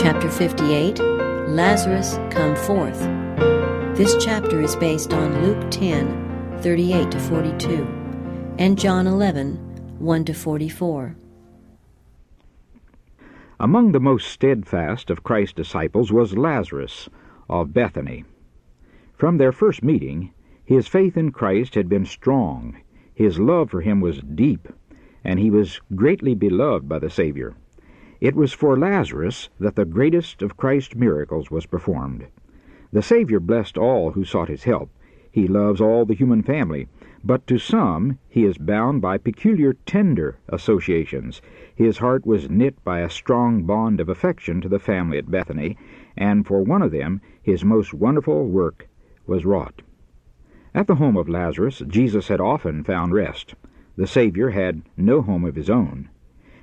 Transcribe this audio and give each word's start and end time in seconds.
Chapter 0.00 0.30
58 0.30 1.00
Lazarus 1.48 2.20
Come 2.30 2.54
Forth. 2.54 3.00
This 3.96 4.14
chapter 4.24 4.60
is 4.62 4.76
based 4.76 5.12
on 5.12 5.42
Luke 5.42 5.72
10 5.72 6.60
38 6.62 7.10
to 7.10 7.18
42 7.18 8.54
and 8.58 8.78
John 8.78 9.08
11 9.08 9.56
1 9.98 10.24
to 10.26 10.32
44. 10.32 11.16
Among 13.58 13.90
the 13.90 13.98
most 13.98 14.28
steadfast 14.28 15.10
of 15.10 15.24
Christ's 15.24 15.54
disciples 15.54 16.12
was 16.12 16.38
Lazarus 16.38 17.08
of 17.50 17.74
Bethany. 17.74 18.24
From 19.16 19.38
their 19.38 19.50
first 19.50 19.82
meeting, 19.82 20.32
his 20.64 20.86
faith 20.86 21.16
in 21.16 21.32
Christ 21.32 21.74
had 21.74 21.88
been 21.88 22.06
strong, 22.06 22.80
his 23.12 23.40
love 23.40 23.70
for 23.70 23.80
him 23.80 24.00
was 24.00 24.20
deep, 24.20 24.68
and 25.24 25.40
he 25.40 25.50
was 25.50 25.80
greatly 25.96 26.36
beloved 26.36 26.88
by 26.88 27.00
the 27.00 27.10
Savior. 27.10 27.56
It 28.20 28.34
was 28.34 28.52
for 28.52 28.76
Lazarus 28.76 29.48
that 29.60 29.76
the 29.76 29.84
greatest 29.84 30.42
of 30.42 30.56
Christ's 30.56 30.96
miracles 30.96 31.52
was 31.52 31.66
performed. 31.66 32.26
The 32.92 33.00
Savior 33.00 33.38
blessed 33.38 33.78
all 33.78 34.10
who 34.10 34.24
sought 34.24 34.48
his 34.48 34.64
help. 34.64 34.90
He 35.30 35.46
loves 35.46 35.80
all 35.80 36.04
the 36.04 36.16
human 36.16 36.42
family, 36.42 36.88
but 37.22 37.46
to 37.46 37.58
some 37.58 38.18
he 38.28 38.44
is 38.44 38.58
bound 38.58 39.00
by 39.00 39.18
peculiar 39.18 39.74
tender 39.86 40.38
associations. 40.48 41.40
His 41.76 41.98
heart 41.98 42.26
was 42.26 42.50
knit 42.50 42.82
by 42.82 43.00
a 43.00 43.10
strong 43.10 43.62
bond 43.62 44.00
of 44.00 44.08
affection 44.08 44.60
to 44.62 44.68
the 44.68 44.80
family 44.80 45.18
at 45.18 45.30
Bethany, 45.30 45.76
and 46.16 46.44
for 46.44 46.64
one 46.64 46.82
of 46.82 46.90
them 46.90 47.20
his 47.40 47.64
most 47.64 47.94
wonderful 47.94 48.48
work 48.48 48.88
was 49.28 49.44
wrought. 49.44 49.82
At 50.74 50.88
the 50.88 50.96
home 50.96 51.16
of 51.16 51.28
Lazarus, 51.28 51.82
Jesus 51.86 52.26
had 52.26 52.40
often 52.40 52.82
found 52.82 53.12
rest. 53.12 53.54
The 53.96 54.08
Savior 54.08 54.50
had 54.50 54.82
no 54.96 55.22
home 55.22 55.44
of 55.44 55.54
his 55.54 55.70
own. 55.70 56.08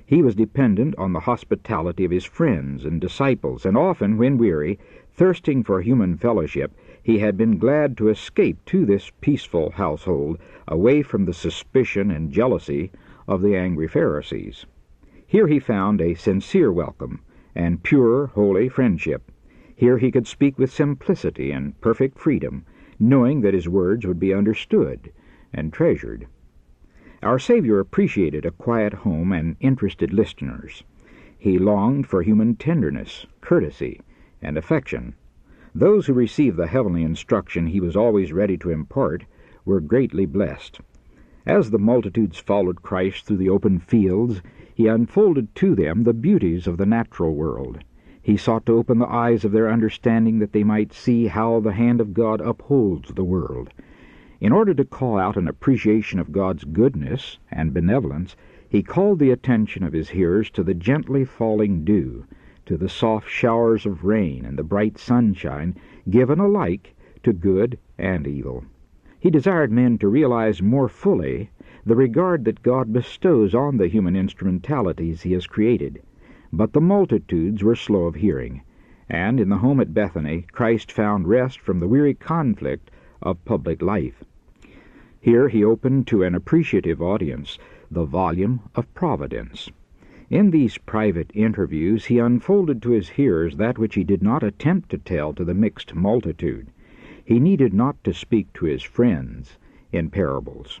He 0.08 0.22
was 0.22 0.36
dependent 0.36 0.94
on 0.98 1.12
the 1.12 1.18
hospitality 1.26 2.04
of 2.04 2.12
his 2.12 2.24
friends 2.24 2.84
and 2.84 3.00
disciples, 3.00 3.66
and 3.66 3.76
often, 3.76 4.16
when 4.16 4.38
weary, 4.38 4.78
thirsting 5.10 5.64
for 5.64 5.80
human 5.80 6.16
fellowship, 6.16 6.70
he 7.02 7.18
had 7.18 7.36
been 7.36 7.58
glad 7.58 7.96
to 7.96 8.08
escape 8.08 8.64
to 8.66 8.86
this 8.86 9.10
peaceful 9.20 9.70
household, 9.70 10.38
away 10.68 11.02
from 11.02 11.24
the 11.24 11.32
suspicion 11.32 12.12
and 12.12 12.30
jealousy 12.30 12.92
of 13.26 13.42
the 13.42 13.56
angry 13.56 13.88
Pharisees. 13.88 14.64
Here 15.26 15.48
he 15.48 15.58
found 15.58 16.00
a 16.00 16.14
sincere 16.14 16.70
welcome 16.70 17.18
and 17.56 17.82
pure, 17.82 18.28
holy 18.28 18.68
friendship. 18.68 19.32
Here 19.74 19.98
he 19.98 20.12
could 20.12 20.28
speak 20.28 20.56
with 20.56 20.70
simplicity 20.70 21.50
and 21.50 21.80
perfect 21.80 22.16
freedom, 22.16 22.64
knowing 23.00 23.40
that 23.40 23.54
his 23.54 23.68
words 23.68 24.06
would 24.06 24.20
be 24.20 24.32
understood 24.32 25.10
and 25.52 25.72
treasured. 25.72 26.28
Our 27.26 27.40
Savior 27.40 27.80
appreciated 27.80 28.46
a 28.46 28.52
quiet 28.52 28.92
home 28.92 29.32
and 29.32 29.56
interested 29.58 30.12
listeners. 30.12 30.84
He 31.36 31.58
longed 31.58 32.06
for 32.06 32.22
human 32.22 32.54
tenderness, 32.54 33.26
courtesy, 33.40 34.00
and 34.40 34.56
affection. 34.56 35.16
Those 35.74 36.06
who 36.06 36.12
received 36.12 36.56
the 36.56 36.68
heavenly 36.68 37.02
instruction 37.02 37.66
he 37.66 37.80
was 37.80 37.96
always 37.96 38.32
ready 38.32 38.56
to 38.58 38.70
impart 38.70 39.24
were 39.64 39.80
greatly 39.80 40.24
blessed. 40.24 40.80
As 41.44 41.72
the 41.72 41.80
multitudes 41.80 42.38
followed 42.38 42.82
Christ 42.82 43.24
through 43.24 43.38
the 43.38 43.50
open 43.50 43.80
fields, 43.80 44.40
he 44.72 44.86
unfolded 44.86 45.52
to 45.56 45.74
them 45.74 46.04
the 46.04 46.14
beauties 46.14 46.68
of 46.68 46.76
the 46.76 46.86
natural 46.86 47.34
world. 47.34 47.82
He 48.22 48.36
sought 48.36 48.66
to 48.66 48.78
open 48.78 49.00
the 49.00 49.12
eyes 49.12 49.44
of 49.44 49.50
their 49.50 49.68
understanding 49.68 50.38
that 50.38 50.52
they 50.52 50.62
might 50.62 50.92
see 50.92 51.26
how 51.26 51.58
the 51.58 51.72
hand 51.72 52.00
of 52.00 52.14
God 52.14 52.40
upholds 52.40 53.10
the 53.14 53.24
world. 53.24 53.72
In 54.38 54.52
order 54.52 54.74
to 54.74 54.84
call 54.84 55.16
out 55.16 55.38
an 55.38 55.48
appreciation 55.48 56.18
of 56.18 56.30
God's 56.30 56.64
goodness 56.64 57.38
and 57.50 57.72
benevolence, 57.72 58.36
he 58.68 58.82
called 58.82 59.18
the 59.18 59.30
attention 59.30 59.82
of 59.82 59.94
his 59.94 60.10
hearers 60.10 60.50
to 60.50 60.62
the 60.62 60.74
gently 60.74 61.24
falling 61.24 61.84
dew, 61.84 62.26
to 62.66 62.76
the 62.76 62.90
soft 62.90 63.30
showers 63.30 63.86
of 63.86 64.04
rain 64.04 64.44
and 64.44 64.58
the 64.58 64.62
bright 64.62 64.98
sunshine 64.98 65.74
given 66.10 66.38
alike 66.38 66.94
to 67.22 67.32
good 67.32 67.78
and 67.96 68.26
evil. 68.26 68.66
He 69.18 69.30
desired 69.30 69.72
men 69.72 69.96
to 69.98 70.08
realize 70.08 70.60
more 70.60 70.90
fully 70.90 71.48
the 71.86 71.96
regard 71.96 72.44
that 72.44 72.62
God 72.62 72.92
bestows 72.92 73.54
on 73.54 73.78
the 73.78 73.88
human 73.88 74.14
instrumentalities 74.14 75.22
he 75.22 75.32
has 75.32 75.46
created. 75.46 76.02
But 76.52 76.74
the 76.74 76.82
multitudes 76.82 77.64
were 77.64 77.74
slow 77.74 78.04
of 78.04 78.16
hearing, 78.16 78.60
and 79.08 79.40
in 79.40 79.48
the 79.48 79.56
home 79.56 79.80
at 79.80 79.94
Bethany 79.94 80.44
Christ 80.52 80.92
found 80.92 81.26
rest 81.26 81.58
from 81.58 81.80
the 81.80 81.88
weary 81.88 82.12
conflict 82.12 82.90
of 83.22 83.44
public 83.44 83.82
life. 83.82 84.24
Here 85.20 85.48
he 85.48 85.64
opened 85.64 86.06
to 86.08 86.22
an 86.22 86.34
appreciative 86.34 87.02
audience 87.02 87.58
the 87.90 88.04
volume 88.04 88.60
of 88.74 88.92
Providence. 88.94 89.70
In 90.28 90.50
these 90.50 90.78
private 90.78 91.30
interviews 91.34 92.06
he 92.06 92.18
unfolded 92.18 92.82
to 92.82 92.90
his 92.90 93.10
hearers 93.10 93.56
that 93.56 93.78
which 93.78 93.94
he 93.94 94.04
did 94.04 94.22
not 94.22 94.42
attempt 94.42 94.88
to 94.90 94.98
tell 94.98 95.32
to 95.34 95.44
the 95.44 95.54
mixed 95.54 95.94
multitude. 95.94 96.68
He 97.24 97.40
needed 97.40 97.72
not 97.72 98.02
to 98.04 98.12
speak 98.12 98.52
to 98.54 98.66
his 98.66 98.82
friends 98.82 99.56
in 99.92 100.10
parables. 100.10 100.80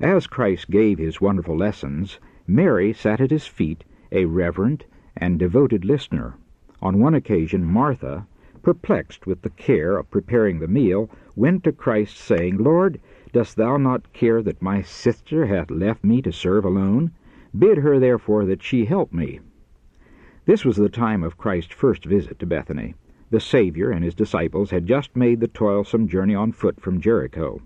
As 0.00 0.26
Christ 0.26 0.70
gave 0.70 0.98
his 0.98 1.20
wonderful 1.20 1.56
lessons, 1.56 2.18
Mary 2.46 2.92
sat 2.92 3.20
at 3.20 3.30
his 3.30 3.46
feet, 3.46 3.84
a 4.12 4.26
reverent 4.26 4.84
and 5.16 5.38
devoted 5.38 5.84
listener. 5.84 6.34
On 6.82 6.98
one 6.98 7.14
occasion, 7.14 7.64
Martha, 7.64 8.26
perplexed 8.64 9.26
with 9.26 9.42
the 9.42 9.50
care 9.50 9.96
of 9.98 10.10
preparing 10.10 10.58
the 10.58 10.66
meal, 10.66 11.08
went 11.36 11.62
to 11.62 11.70
Christ, 11.70 12.16
saying, 12.16 12.56
Lord, 12.56 12.98
dost 13.32 13.56
thou 13.56 13.76
not 13.76 14.12
care 14.12 14.42
that 14.42 14.62
my 14.62 14.80
sister 14.80 15.46
hath 15.46 15.70
left 15.70 16.02
me 16.02 16.22
to 16.22 16.32
serve 16.32 16.64
alone? 16.64 17.12
Bid 17.56 17.78
her 17.78 18.00
therefore 18.00 18.46
that 18.46 18.62
she 18.62 18.86
help 18.86 19.12
me. 19.12 19.40
This 20.46 20.64
was 20.64 20.76
the 20.76 20.88
time 20.88 21.22
of 21.22 21.38
Christ's 21.38 21.74
first 21.74 22.04
visit 22.04 22.38
to 22.38 22.46
Bethany. 22.46 22.94
The 23.30 23.40
Savior 23.40 23.90
and 23.90 24.04
his 24.04 24.14
disciples 24.14 24.70
had 24.70 24.86
just 24.86 25.14
made 25.14 25.40
the 25.40 25.48
toilsome 25.48 26.08
journey 26.08 26.34
on 26.34 26.52
foot 26.52 26.80
from 26.80 27.00
Jericho. 27.00 27.60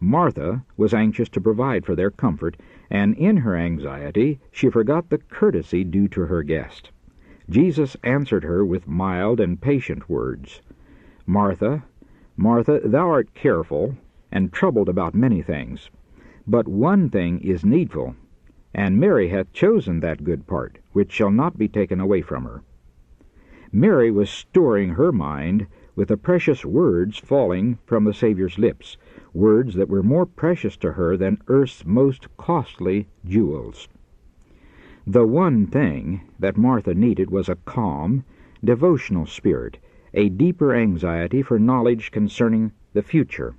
Martha 0.00 0.64
was 0.76 0.92
anxious 0.92 1.28
to 1.28 1.40
provide 1.40 1.86
for 1.86 1.94
their 1.94 2.10
comfort, 2.10 2.56
and 2.90 3.16
in 3.16 3.36
her 3.38 3.56
anxiety 3.56 4.40
she 4.50 4.68
forgot 4.68 5.08
the 5.10 5.18
courtesy 5.18 5.84
due 5.84 6.08
to 6.08 6.22
her 6.22 6.42
guest. 6.42 6.90
Jesus 7.50 7.96
answered 8.04 8.44
her 8.44 8.64
with 8.64 8.86
mild 8.86 9.40
and 9.40 9.60
patient 9.60 10.08
words. 10.08 10.62
Martha, 11.26 11.84
Martha, 12.36 12.80
thou 12.84 13.10
art 13.10 13.34
careful 13.34 13.96
and 14.30 14.52
troubled 14.52 14.88
about 14.88 15.14
many 15.14 15.42
things, 15.42 15.90
but 16.46 16.68
one 16.68 17.10
thing 17.10 17.40
is 17.40 17.64
needful, 17.64 18.14
and 18.72 19.00
Mary 19.00 19.28
hath 19.28 19.52
chosen 19.52 20.00
that 20.00 20.24
good 20.24 20.46
part, 20.46 20.78
which 20.92 21.10
shall 21.10 21.30
not 21.30 21.58
be 21.58 21.68
taken 21.68 22.00
away 22.00 22.22
from 22.22 22.44
her. 22.44 22.62
Mary 23.72 24.10
was 24.10 24.30
storing 24.30 24.90
her 24.90 25.10
mind 25.10 25.66
with 25.96 26.08
the 26.08 26.16
precious 26.16 26.64
words 26.64 27.18
falling 27.18 27.78
from 27.84 28.04
the 28.04 28.14
Saviour's 28.14 28.58
lips, 28.58 28.96
words 29.34 29.74
that 29.74 29.88
were 29.88 30.02
more 30.02 30.26
precious 30.26 30.76
to 30.76 30.92
her 30.92 31.16
than 31.16 31.42
earth's 31.48 31.84
most 31.84 32.34
costly 32.36 33.08
jewels. 33.26 33.88
The 35.04 35.26
one 35.26 35.66
thing 35.66 36.20
that 36.38 36.56
Martha 36.56 36.94
needed 36.94 37.28
was 37.28 37.48
a 37.48 37.56
calm, 37.56 38.22
devotional 38.62 39.26
spirit, 39.26 39.78
a 40.14 40.28
deeper 40.28 40.72
anxiety 40.76 41.42
for 41.42 41.58
knowledge 41.58 42.12
concerning 42.12 42.70
the 42.92 43.02
future, 43.02 43.56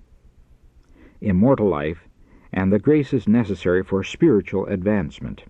immortal 1.19 1.67
life, 1.67 2.07
and 2.53 2.71
the 2.71 2.79
graces 2.79 3.27
necessary 3.27 3.83
for 3.83 4.05
spiritual 4.05 4.65
advancement. 4.67 5.43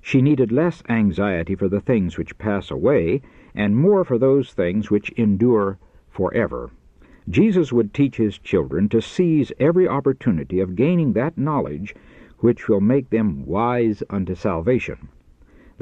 She 0.00 0.22
needed 0.22 0.52
less 0.52 0.84
anxiety 0.88 1.56
for 1.56 1.68
the 1.68 1.80
things 1.80 2.16
which 2.16 2.38
pass 2.38 2.70
away, 2.70 3.20
and 3.56 3.76
more 3.76 4.04
for 4.04 4.18
those 4.18 4.52
things 4.52 4.88
which 4.88 5.10
endure 5.16 5.78
forever. 6.10 6.70
Jesus 7.28 7.72
would 7.72 7.92
teach 7.92 8.18
his 8.18 8.38
children 8.38 8.88
to 8.90 9.02
seize 9.02 9.50
every 9.58 9.88
opportunity 9.88 10.60
of 10.60 10.76
gaining 10.76 11.14
that 11.14 11.36
knowledge 11.36 11.92
which 12.38 12.68
will 12.68 12.80
make 12.80 13.10
them 13.10 13.44
wise 13.46 14.04
unto 14.08 14.36
salvation. 14.36 15.08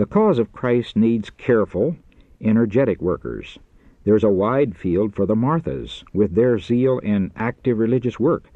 The 0.02 0.08
cause 0.08 0.40
of 0.40 0.50
Christ 0.50 0.96
needs 0.96 1.30
careful, 1.30 1.94
energetic 2.40 3.00
workers. 3.00 3.60
There's 4.02 4.24
a 4.24 4.30
wide 4.30 4.74
field 4.74 5.14
for 5.14 5.26
the 5.26 5.36
Marthas, 5.36 6.02
with 6.12 6.34
their 6.34 6.58
zeal 6.58 6.98
in 6.98 7.30
active 7.36 7.78
religious 7.78 8.18
work. 8.18 8.50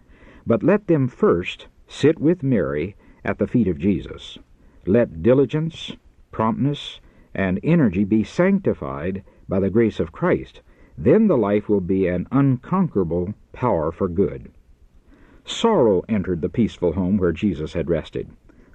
But 0.45 0.65
let 0.65 0.89
them 0.89 1.07
first 1.07 1.69
sit 1.87 2.19
with 2.19 2.43
Mary 2.43 2.97
at 3.25 3.39
the 3.39 3.47
feet 3.47 3.69
of 3.69 3.79
Jesus. 3.79 4.39
Let 4.87 5.23
diligence, 5.23 5.93
promptness, 6.33 6.99
and 7.33 7.61
energy 7.63 8.03
be 8.03 8.25
sanctified 8.25 9.23
by 9.49 9.61
the 9.61 9.71
grace 9.71 10.01
of 10.01 10.11
Christ. 10.11 10.63
Then 10.99 11.29
the 11.29 11.39
life 11.39 11.69
will 11.69 11.81
be 11.81 12.09
an 12.09 12.27
unconquerable 12.33 13.35
power 13.53 13.93
for 13.93 14.09
good. 14.09 14.51
Sorrow 15.45 16.03
entered 16.09 16.43
the 16.43 16.49
peaceful 16.49 16.95
home 16.95 17.19
where 17.19 17.31
Jesus 17.31 17.73
had 17.75 17.89
rested. 17.89 18.29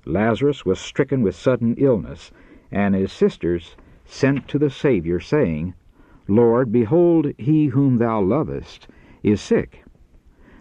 Lazarus 0.05 0.65
was 0.65 0.79
stricken 0.79 1.21
with 1.21 1.35
sudden 1.35 1.75
illness, 1.77 2.31
and 2.71 2.95
his 2.95 3.11
sisters 3.11 3.75
sent 4.05 4.47
to 4.47 4.57
the 4.57 4.69
Savior, 4.69 5.19
saying, 5.19 5.73
Lord, 6.27 6.71
behold, 6.71 7.33
he 7.37 7.67
whom 7.67 7.97
thou 7.97 8.21
lovest 8.21 8.87
is 9.23 9.41
sick. 9.41 9.83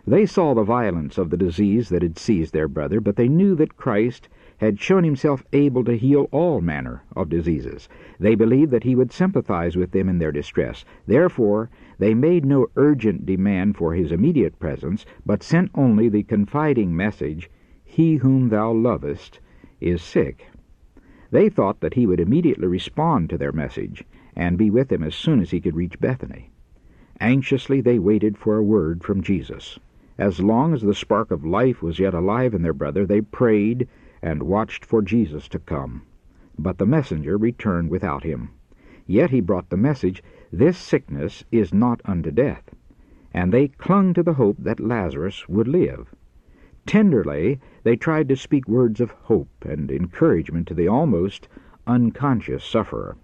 They 0.06 0.26
saw 0.26 0.54
the 0.54 0.64
violence 0.64 1.18
of 1.18 1.30
the 1.30 1.36
disease 1.36 1.88
that 1.90 2.02
had 2.02 2.18
seized 2.18 2.52
their 2.52 2.68
brother, 2.68 3.00
but 3.00 3.16
they 3.16 3.28
knew 3.28 3.54
that 3.54 3.76
Christ 3.76 4.28
had 4.56 4.80
shown 4.80 5.04
himself 5.04 5.42
able 5.52 5.84
to 5.84 5.96
heal 5.96 6.28
all 6.32 6.60
manner 6.60 7.02
of 7.16 7.28
diseases. 7.28 7.88
They 8.18 8.34
believed 8.34 8.72
that 8.72 8.84
he 8.84 8.94
would 8.94 9.12
sympathize 9.12 9.76
with 9.76 9.92
them 9.92 10.08
in 10.08 10.18
their 10.18 10.32
distress. 10.32 10.84
Therefore, 11.06 11.70
they 11.98 12.12
made 12.12 12.44
no 12.44 12.66
urgent 12.76 13.24
demand 13.24 13.76
for 13.76 13.94
his 13.94 14.12
immediate 14.12 14.58
presence, 14.58 15.06
but 15.24 15.42
sent 15.42 15.70
only 15.74 16.08
the 16.08 16.24
confiding 16.24 16.94
message, 16.94 17.50
He 17.84 18.16
whom 18.16 18.48
thou 18.48 18.72
lovest 18.72 19.40
is 19.80 20.02
sick. 20.02 20.46
They 21.30 21.48
thought 21.48 21.80
that 21.80 21.94
he 21.94 22.06
would 22.06 22.20
immediately 22.20 22.66
respond 22.66 23.30
to 23.30 23.38
their 23.38 23.52
message 23.52 24.04
and 24.34 24.58
be 24.58 24.70
with 24.70 24.88
them 24.88 25.02
as 25.02 25.14
soon 25.14 25.40
as 25.40 25.50
he 25.50 25.60
could 25.60 25.76
reach 25.76 26.00
Bethany. 26.00 26.50
Anxiously 27.20 27.80
they 27.80 27.98
waited 27.98 28.38
for 28.38 28.56
a 28.56 28.64
word 28.64 29.04
from 29.04 29.22
Jesus. 29.22 29.78
As 30.18 30.40
long 30.40 30.74
as 30.74 30.82
the 30.82 30.94
spark 30.94 31.30
of 31.30 31.44
life 31.44 31.82
was 31.82 31.98
yet 31.98 32.14
alive 32.14 32.52
in 32.52 32.62
their 32.62 32.72
brother, 32.72 33.06
they 33.06 33.20
prayed 33.20 33.88
and 34.22 34.42
watched 34.42 34.84
for 34.84 35.02
Jesus 35.02 35.48
to 35.48 35.58
come. 35.58 36.02
But 36.58 36.78
the 36.78 36.86
messenger 36.86 37.36
returned 37.36 37.90
without 37.90 38.24
him. 38.24 38.50
Yet 39.06 39.30
he 39.30 39.40
brought 39.40 39.70
the 39.70 39.76
message, 39.76 40.22
This 40.52 40.76
sickness 40.76 41.44
is 41.50 41.72
not 41.72 42.00
unto 42.04 42.30
death. 42.30 42.74
And 43.32 43.52
they 43.52 43.68
clung 43.68 44.14
to 44.14 44.22
the 44.22 44.34
hope 44.34 44.56
that 44.58 44.80
Lazarus 44.80 45.48
would 45.48 45.68
live. 45.68 46.14
Tenderly 46.86 47.60
they 47.82 47.96
tried 47.96 48.28
to 48.28 48.36
speak 48.36 48.68
words 48.68 49.00
of 49.00 49.10
hope 49.10 49.48
and 49.62 49.90
encouragement 49.90 50.68
to 50.68 50.74
the 50.74 50.88
almost 50.88 51.48
unconscious 51.86 52.62
sufferer. 52.64 53.16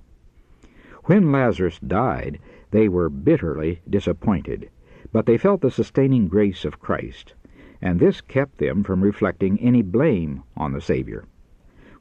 When 1.04 1.30
Lazarus 1.30 1.78
died, 1.78 2.38
they 2.70 2.88
were 2.88 3.08
bitterly 3.08 3.80
disappointed. 3.88 4.70
But 5.12 5.26
they 5.26 5.38
felt 5.38 5.60
the 5.60 5.70
sustaining 5.70 6.26
grace 6.26 6.64
of 6.64 6.80
Christ, 6.80 7.34
and 7.80 8.00
this 8.00 8.20
kept 8.20 8.58
them 8.58 8.82
from 8.82 9.04
reflecting 9.04 9.58
any 9.60 9.82
blame 9.82 10.42
on 10.56 10.72
the 10.72 10.80
Savior. 10.80 11.24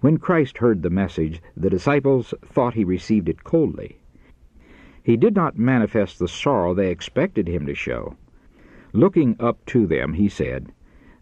When 0.01 0.17
Christ 0.17 0.57
heard 0.57 0.81
the 0.81 0.89
message, 0.89 1.41
the 1.55 1.69
disciples 1.69 2.33
thought 2.43 2.73
he 2.73 2.83
received 2.83 3.29
it 3.29 3.43
coldly. 3.43 3.99
He 5.03 5.17
did 5.17 5.35
not 5.35 5.57
manifest 5.57 6.17
the 6.17 6.27
sorrow 6.27 6.73
they 6.73 6.89
expected 6.89 7.47
him 7.47 7.65
to 7.67 7.75
show. 7.75 8.15
Looking 8.91 9.35
up 9.39 9.63
to 9.67 9.85
them, 9.85 10.13
he 10.13 10.27
said, 10.27 10.71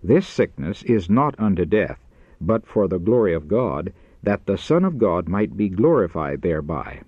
This 0.06 0.28
sickness 0.28 0.84
is 0.84 1.10
not 1.10 1.34
unto 1.40 1.64
death, 1.64 2.06
but 2.42 2.68
for 2.68 2.90
the 2.90 3.00
glory 3.00 3.34
of 3.34 3.48
God, 3.48 3.94
that 4.22 4.46
the 4.46 4.58
Son 4.58 4.84
of 4.84 4.98
God 4.98 5.30
might 5.30 5.56
be 5.56 5.70
glorified 5.70 6.42
thereby. 6.42 7.04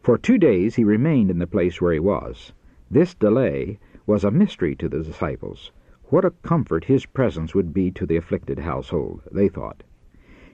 For 0.00 0.16
two 0.16 0.38
days 0.38 0.76
he 0.76 0.84
remained 0.84 1.30
in 1.30 1.38
the 1.38 1.46
place 1.46 1.78
where 1.78 1.92
he 1.92 1.98
was. 1.98 2.54
This 2.90 3.14
delay 3.14 3.78
was 4.06 4.24
a 4.24 4.30
mystery 4.30 4.74
to 4.76 4.88
the 4.88 5.02
disciples. 5.02 5.72
What 6.04 6.24
a 6.24 6.30
comfort 6.30 6.84
his 6.84 7.04
presence 7.04 7.54
would 7.54 7.74
be 7.74 7.90
to 7.90 8.06
the 8.06 8.16
afflicted 8.16 8.60
household, 8.60 9.20
they 9.30 9.48
thought. 9.48 9.82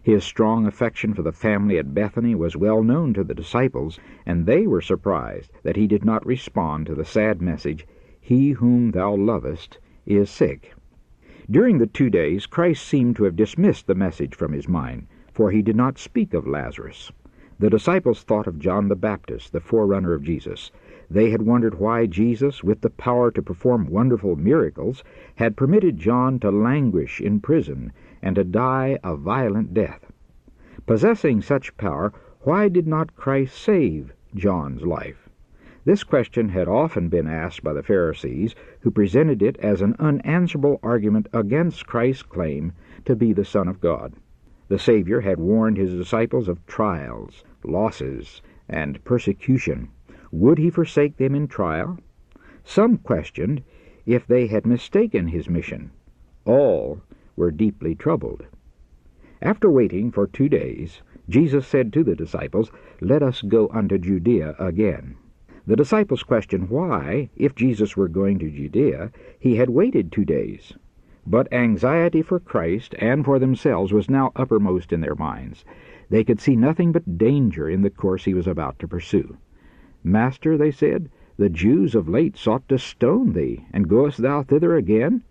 His 0.03 0.25
strong 0.25 0.67
affection 0.67 1.15
for 1.15 1.23
the 1.23 1.31
family 1.31 1.79
at 1.79 1.95
Bethany 1.95 2.35
was 2.35 2.57
well 2.57 2.83
known 2.83 3.15
to 3.15 3.23
the 3.23 3.35
disciples, 3.35 4.01
and 4.27 4.47
they 4.47 4.67
were 4.67 4.81
surprised 4.81 5.53
that 5.63 5.77
he 5.77 5.87
did 5.87 6.05
not 6.05 6.27
respond 6.27 6.87
to 6.87 6.97
the 6.97 7.05
sad 7.05 7.41
message, 7.41 7.87
He 8.21 8.51
whom 8.51 8.91
thou 8.91 9.15
lovest 9.15 9.79
is 10.05 10.29
sick. 10.29 10.73
During 11.51 11.79
the 11.79 11.87
two 11.87 12.09
days, 12.09 12.47
Christ 12.47 12.87
seemed 12.87 13.17
to 13.17 13.25
have 13.25 13.35
dismissed 13.35 13.87
the 13.87 13.95
message 13.95 14.35
from 14.35 14.53
his 14.53 14.69
mind, 14.69 15.07
for 15.33 15.51
he 15.51 15.61
did 15.61 15.75
not 15.75 15.99
speak 15.99 16.35
of 16.35 16.47
Lazarus. 16.47 17.11
The 17.59 17.71
disciples 17.71 18.23
thought 18.23 18.47
of 18.47 18.59
John 18.59 18.89
the 18.89 18.97
Baptist, 18.97 19.53
the 19.53 19.61
forerunner 19.61 20.15
of 20.15 20.23
Jesus. 20.23 20.71
They 21.11 21.31
had 21.31 21.43
wondered 21.43 21.79
why 21.79 22.07
Jesus, 22.07 22.65
with 22.65 22.81
the 22.81 22.91
power 22.91 23.31
to 23.31 23.43
perform 23.43 23.87
wonderful 23.87 24.37
miracles, 24.37 25.05
had 25.37 25.57
permitted 25.57 25.97
John 25.97 26.39
to 26.41 26.51
languish 26.51 27.21
in 27.21 27.41
prison 27.41 27.93
and 28.23 28.37
to 28.37 28.45
die 28.45 28.99
a 29.05 29.17
violent 29.17 29.75
death. 29.75 30.13
Possessing 30.87 31.43
such 31.43 31.77
power, 31.77 32.13
why 32.43 32.69
did 32.69 32.87
not 32.87 33.17
Christ 33.17 33.57
save 33.57 34.13
John's 34.35 34.83
life? 34.83 35.22
This 35.85 36.05
question 36.05 36.51
had 36.51 36.69
often 36.69 37.09
been 37.09 37.27
asked 37.27 37.65
by 37.65 37.73
the 37.73 37.83
Pharisees, 37.83 38.55
who 38.81 38.91
presented 38.93 39.43
it 39.43 39.57
as 39.59 39.83
an 39.83 39.97
unanswerable 39.99 40.79
argument 40.81 41.27
against 41.33 41.89
Christ's 41.89 42.23
claim 42.23 42.73
to 43.05 43.17
be 43.17 43.33
the 43.33 43.45
Son 43.45 43.67
of 43.67 43.81
God. 43.81 44.15
The 44.69 44.79
Savior 44.79 45.23
had 45.23 45.41
warned 45.41 45.77
his 45.77 45.93
disciples 45.93 46.47
of 46.47 46.65
trials, 46.67 47.43
losses, 47.65 48.43
and 48.69 49.03
persecution. 49.05 49.89
Would 50.31 50.59
he 50.59 50.71
forsake 50.71 51.17
them 51.17 51.35
in 51.35 51.49
trial? 51.49 51.99
Some 52.63 52.99
questioned 52.99 53.65
if 54.07 54.25
they 54.25 54.47
had 54.47 54.65
mistaken 54.65 55.27
his 55.27 55.51
mission. 55.51 55.91
All 56.45 57.03
were 57.35 57.51
deeply 57.51 57.97
troubled. 57.97 58.47
After 59.43 59.69
waiting 59.69 60.13
for 60.13 60.29
two 60.29 60.49
days, 60.49 61.03
Jesus 61.29 61.67
said 61.67 61.93
to 61.93 62.05
the 62.05 62.15
disciples, 62.15 62.71
Let 63.01 63.23
us 63.23 63.43
go 63.43 63.69
unto 63.73 63.99
Judea 63.99 64.55
again. 64.61 65.17
The 65.65 65.77
disciples 65.77 66.25
questioned 66.25 66.71
why, 66.71 67.31
if 67.37 67.55
Jesus 67.55 67.97
were 67.97 68.09
going 68.09 68.39
to 68.41 68.51
Judea, 68.51 69.13
he 69.39 69.57
had 69.57 69.71
waited 69.71 70.11
two 70.11 70.25
days. 70.25 70.73
But 71.25 71.53
anxiety 71.53 72.21
for 72.21 72.41
Christ 72.41 72.97
and 72.99 73.25
for 73.25 73.39
themselves 73.39 73.93
was 73.93 74.11
now 74.11 74.33
uppermost 74.35 74.93
in 74.93 75.01
their 75.01 75.15
minds. 75.15 75.65
They 76.11 76.25
could 76.25 76.41
see 76.41 76.57
nothing 76.57 76.91
but 76.91 77.17
danger 77.17 77.69
in 77.69 77.83
the 77.83 77.91
course 77.91 78.25
he 78.25 78.35
was 78.35 78.49
about 78.49 78.81
to 78.81 78.89
pursue. 78.89 79.37
Master, 80.03 80.59
they 80.59 80.73
said, 80.73 81.09
the 81.37 81.49
Jews 81.49 81.95
of 81.95 82.09
late 82.09 82.37
sought 82.37 82.69
to 82.69 82.77
stone 82.77 83.33
thee, 83.33 83.65
and 83.73 83.89
goest 83.89 84.21
thou 84.21 84.43
thither 84.43 84.75
again? 84.75 85.23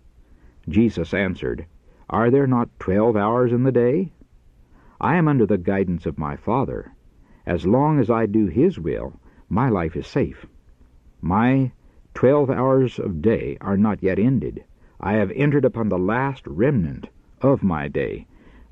Jesus 0.66 1.12
answered, 1.12 1.66
Are 2.08 2.30
there 2.30 2.46
not 2.46 2.70
twelve 2.78 3.16
hours 3.16 3.52
in 3.52 3.64
the 3.64 3.72
day? 3.72 4.12
I 4.98 5.16
am 5.16 5.28
under 5.28 5.44
the 5.44 5.58
guidance 5.58 6.06
of 6.06 6.18
my 6.18 6.36
Father. 6.36 6.92
As 7.44 7.66
long 7.66 7.98
as 8.00 8.08
I 8.08 8.24
do 8.26 8.46
his 8.46 8.80
will, 8.80 9.20
my 9.52 9.68
life 9.68 9.94
is 9.96 10.06
safe. 10.06 10.46
My 11.20 11.72
twelve 12.14 12.48
hours 12.48 12.98
of 12.98 13.20
day 13.20 13.58
are 13.60 13.76
not 13.76 14.02
yet 14.02 14.18
ended. 14.18 14.64
I 14.98 15.12
have 15.12 15.30
entered 15.32 15.66
upon 15.66 15.90
the 15.90 15.98
last 15.98 16.46
remnant 16.46 17.08
of 17.42 17.62
my 17.62 17.86
day. 17.86 18.26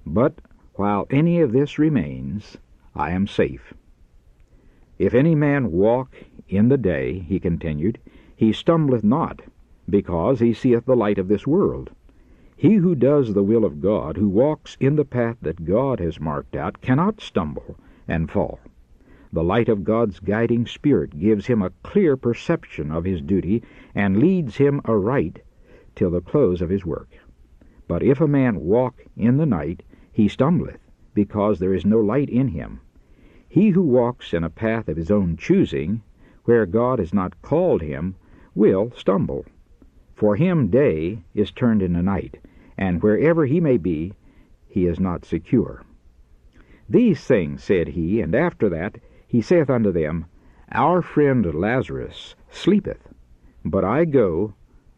But 0.07 0.39
while 0.77 1.07
any 1.11 1.39
of 1.43 1.53
this 1.53 1.79
remains, 1.79 2.57
I 2.95 3.11
am 3.11 3.27
safe. 3.27 3.75
If 4.99 5.13
any 5.13 5.35
man 5.35 5.71
walk 5.71 6.17
in 6.49 6.71
the 6.71 6.79
day, 6.79 7.19
he 7.19 7.39
continued, 7.39 7.99
he 8.35 8.51
stumbleth 8.51 9.05
not, 9.05 9.43
because 9.87 10.41
he 10.41 10.55
seeth 10.55 10.87
the 10.87 10.97
light 10.97 11.19
of 11.19 11.29
this 11.29 11.47
world. 11.47 11.91
He 12.57 12.77
who 12.77 12.95
does 12.95 13.35
the 13.35 13.43
will 13.43 13.67
of 13.67 13.83
God, 13.83 14.17
who 14.17 14.31
walks 14.31 14.79
in 14.81 14.97
the 14.97 15.05
path 15.05 15.37
that 15.43 15.67
God 15.67 16.01
has 16.01 16.19
marked 16.19 16.57
out, 16.57 16.81
cannot 16.81 17.21
stumble 17.21 17.77
and 18.09 18.31
fall. 18.31 18.61
The 19.33 19.45
light 19.45 19.69
of 19.69 19.85
God's 19.85 20.19
guiding 20.19 20.67
spirit 20.67 21.17
gives 21.17 21.47
him 21.47 21.63
a 21.63 21.71
clear 21.85 22.17
perception 22.17 22.91
of 22.91 23.05
his 23.05 23.23
duty 23.23 23.63
and 23.95 24.17
leads 24.17 24.57
him 24.57 24.81
aright 24.85 25.41
till 25.95 26.11
the 26.11 26.21
close 26.21 26.61
of 26.61 26.69
his 26.69 26.85
work. 26.85 27.11
But 27.87 28.03
if 28.03 28.21
a 28.21 28.27
man 28.27 28.61
walk 28.61 29.05
in 29.17 29.37
the 29.37 29.47
night, 29.47 29.85
he 30.11 30.27
stumbleth, 30.27 30.81
because 31.15 31.61
there 31.61 31.73
is 31.73 31.87
no 31.87 32.01
light 32.01 32.29
in 32.29 32.49
him. 32.49 32.81
He 33.49 33.69
who 33.69 33.83
walks 33.83 34.35
in 34.35 34.43
a 34.43 34.51
path 34.51 34.89
of 34.89 34.97
his 34.97 35.13
own 35.13 35.37
choosing, 35.37 36.03
where 36.45 36.67
God 36.67 36.99
has 36.99 37.15
not 37.15 37.41
called 37.41 37.83
him, 37.83 38.17
will 38.57 38.91
stumble. 38.97 39.45
For 40.17 40.35
him 40.35 40.69
day 40.69 41.23
is 41.35 41.53
turned 41.53 41.83
into 41.83 42.03
night, 42.03 42.39
and 42.77 43.01
wherever 43.01 43.47
he 43.47 43.61
may 43.61 43.77
be, 43.77 44.13
he 44.67 44.87
is 44.87 44.99
not 44.99 45.25
secure. 45.25 45.85
These 46.89 47.25
things 47.25 47.63
said 47.63 47.89
he, 47.89 48.21
and 48.21 48.35
after 48.35 48.69
that 48.71 48.99
he 49.31 49.41
saith 49.41 49.71
unto 49.71 49.93
them, 49.93 50.27
Our 50.73 51.03
friend 51.03 51.55
Lazarus 51.55 52.35
sleepeth, 52.51 53.15
but 53.65 53.85
I 53.85 54.05
go 54.05 54.55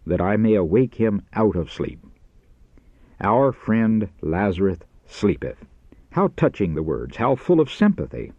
that 0.06 0.22
I 0.22 0.38
may 0.38 0.54
awake 0.54 0.94
him 0.94 1.20
out 1.34 1.54
of 1.54 1.70
sleep. 1.70 2.00
Our 3.20 3.52
friend 3.52 4.08
Lazarus 4.22 4.78
sleepeth. 5.04 5.66
How 6.12 6.30
touching 6.34 6.72
the 6.72 6.82
words, 6.82 7.18
how 7.18 7.34
full 7.34 7.60
of 7.60 7.70
sympathy. 7.70 8.32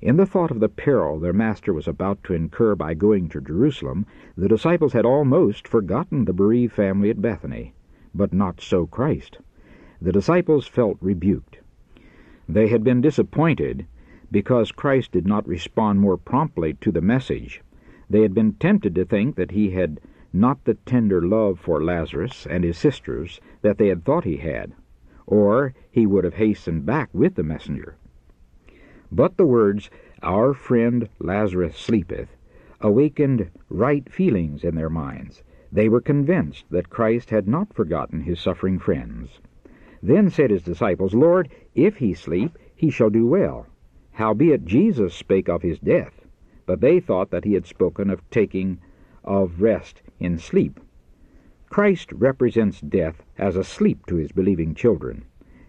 In 0.00 0.16
the 0.16 0.26
thought 0.26 0.52
of 0.52 0.60
the 0.60 0.68
peril 0.68 1.18
their 1.18 1.32
master 1.32 1.74
was 1.74 1.88
about 1.88 2.22
to 2.22 2.34
incur 2.34 2.76
by 2.76 2.94
going 2.94 3.28
to 3.30 3.40
Jerusalem, 3.40 4.06
the 4.36 4.48
disciples 4.48 4.92
had 4.92 5.04
almost 5.04 5.66
forgotten 5.66 6.24
the 6.24 6.32
bereaved 6.32 6.72
family 6.72 7.10
at 7.10 7.20
Bethany. 7.20 7.74
But 8.14 8.32
not 8.32 8.60
so 8.60 8.86
Christ. 8.86 9.38
The 10.00 10.12
disciples 10.12 10.68
felt 10.68 10.98
rebuked. 11.00 11.58
They 12.48 12.68
had 12.68 12.84
been 12.84 13.00
disappointed 13.00 13.86
because 14.32 14.72
Christ 14.72 15.12
did 15.12 15.26
not 15.26 15.46
respond 15.46 16.00
more 16.00 16.16
promptly 16.16 16.72
to 16.80 16.90
the 16.90 17.02
message. 17.02 17.60
They 18.08 18.22
had 18.22 18.34
been 18.34 18.54
tempted 18.54 18.94
to 18.94 19.04
think 19.04 19.36
that 19.36 19.50
he 19.50 19.70
had 19.70 20.00
not 20.32 20.64
the 20.64 20.74
tender 20.74 21.20
love 21.20 21.60
for 21.60 21.84
Lazarus 21.84 22.46
and 22.48 22.64
his 22.64 22.78
sisters 22.78 23.40
that 23.60 23.76
they 23.76 23.88
had 23.88 24.04
thought 24.04 24.24
he 24.24 24.38
had, 24.38 24.72
or 25.26 25.74
he 25.90 26.06
would 26.06 26.24
have 26.24 26.34
hastened 26.34 26.86
back 26.86 27.10
with 27.12 27.34
the 27.34 27.42
messenger. 27.42 27.96
But 29.10 29.36
the 29.36 29.44
words, 29.44 29.90
Our 30.22 30.54
friend 30.54 31.10
Lazarus 31.18 31.76
sleepeth, 31.76 32.34
awakened 32.80 33.50
right 33.68 34.10
feelings 34.10 34.64
in 34.64 34.74
their 34.74 34.88
minds. 34.88 35.42
They 35.70 35.90
were 35.90 36.00
convinced 36.00 36.64
that 36.70 36.88
Christ 36.88 37.28
had 37.28 37.46
not 37.46 37.74
forgotten 37.74 38.22
his 38.22 38.40
suffering 38.40 38.78
friends. 38.78 39.40
Then 40.02 40.30
said 40.30 40.50
his 40.50 40.62
disciples, 40.62 41.12
Lord, 41.12 41.50
if 41.74 41.96
he 41.96 42.14
sleep, 42.14 42.58
he 42.74 42.88
shall 42.88 43.10
do 43.10 43.26
well. 43.26 43.66
Howbeit 44.12 44.64
Jesus 44.64 45.14
spake 45.14 45.48
of 45.48 45.62
his 45.62 45.78
death, 45.78 46.26
but 46.66 46.80
they 46.80 47.00
thought 47.00 47.30
that 47.30 47.44
he 47.44 47.54
had 47.54 47.66
spoken 47.66 48.10
of 48.10 48.28
taking 48.30 48.78
of 49.24 49.62
rest 49.62 50.02
in 50.20 50.38
sleep. 50.38 50.78
Christ 51.70 52.12
represents 52.12 52.80
death 52.80 53.22
as 53.38 53.56
a 53.56 53.64
sleep 53.64 54.04
to 54.06 54.16
his 54.16 54.32
believing 54.32 54.74
children. 54.74 55.24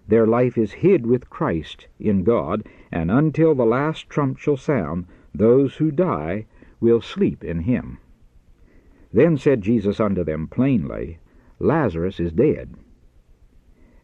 Their 0.07 0.27
life 0.27 0.57
is 0.57 0.73
hid 0.73 1.05
with 1.05 1.29
Christ 1.29 1.87
in 1.99 2.23
God, 2.23 2.67
and 2.91 3.09
until 3.09 3.55
the 3.55 3.65
last 3.65 4.09
trump 4.09 4.37
shall 4.37 4.57
sound, 4.57 5.05
those 5.33 5.77
who 5.77 5.91
die 5.91 6.45
will 6.81 7.01
sleep 7.01 7.43
in 7.43 7.61
him. 7.61 7.99
Then 9.13 9.37
said 9.37 9.61
Jesus 9.61 9.99
unto 9.99 10.23
them 10.23 10.47
plainly, 10.47 11.19
Lazarus 11.59 12.19
is 12.19 12.33
dead. 12.33 12.75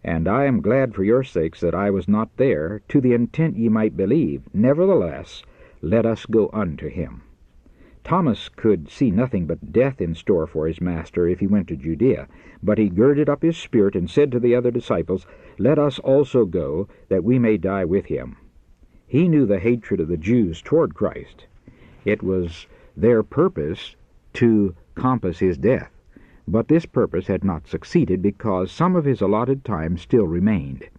And 0.03 0.27
I 0.27 0.45
am 0.45 0.61
glad 0.61 0.95
for 0.95 1.03
your 1.03 1.23
sakes 1.23 1.59
that 1.59 1.75
I 1.75 1.89
was 1.89 2.07
not 2.07 2.37
there, 2.37 2.81
to 2.87 3.01
the 3.01 3.13
intent 3.13 3.57
ye 3.57 3.67
might 3.67 3.97
believe. 3.97 4.43
Nevertheless, 4.53 5.43
let 5.81 6.05
us 6.05 6.25
go 6.25 6.49
unto 6.53 6.87
him. 6.87 7.21
Thomas 8.03 8.49
could 8.49 8.89
see 8.89 9.11
nothing 9.11 9.45
but 9.45 9.73
death 9.73 9.99
in 9.99 10.15
store 10.15 10.47
for 10.47 10.67
his 10.67 10.79
master 10.79 11.27
if 11.27 11.39
he 11.41 11.47
went 11.47 11.67
to 11.67 11.75
Judea, 11.75 12.27
but 12.63 12.77
he 12.77 12.89
girded 12.89 13.29
up 13.29 13.41
his 13.41 13.57
spirit 13.57 13.95
and 13.95 14.09
said 14.09 14.31
to 14.31 14.39
the 14.39 14.55
other 14.55 14.71
disciples, 14.71 15.27
Let 15.57 15.77
us 15.77 15.99
also 15.99 16.45
go, 16.45 16.87
that 17.09 17.23
we 17.23 17.37
may 17.37 17.57
die 17.57 17.85
with 17.85 18.05
him. 18.05 18.37
He 19.05 19.27
knew 19.27 19.45
the 19.45 19.59
hatred 19.59 19.99
of 19.99 20.07
the 20.07 20.17
Jews 20.17 20.61
toward 20.61 20.95
Christ. 20.95 21.45
It 22.05 22.23
was 22.23 22.67
their 22.95 23.21
purpose 23.21 23.95
to 24.33 24.75
compass 24.95 25.39
his 25.39 25.57
death. 25.57 25.91
But 26.51 26.67
this 26.67 26.87
purpose 26.87 27.27
had 27.27 27.43
not 27.43 27.67
succeeded 27.67 28.23
because 28.23 28.71
some 28.71 28.95
of 28.95 29.05
his 29.05 29.21
allotted 29.21 29.63
time 29.63 29.97
still 29.97 30.25
remained. 30.25 30.89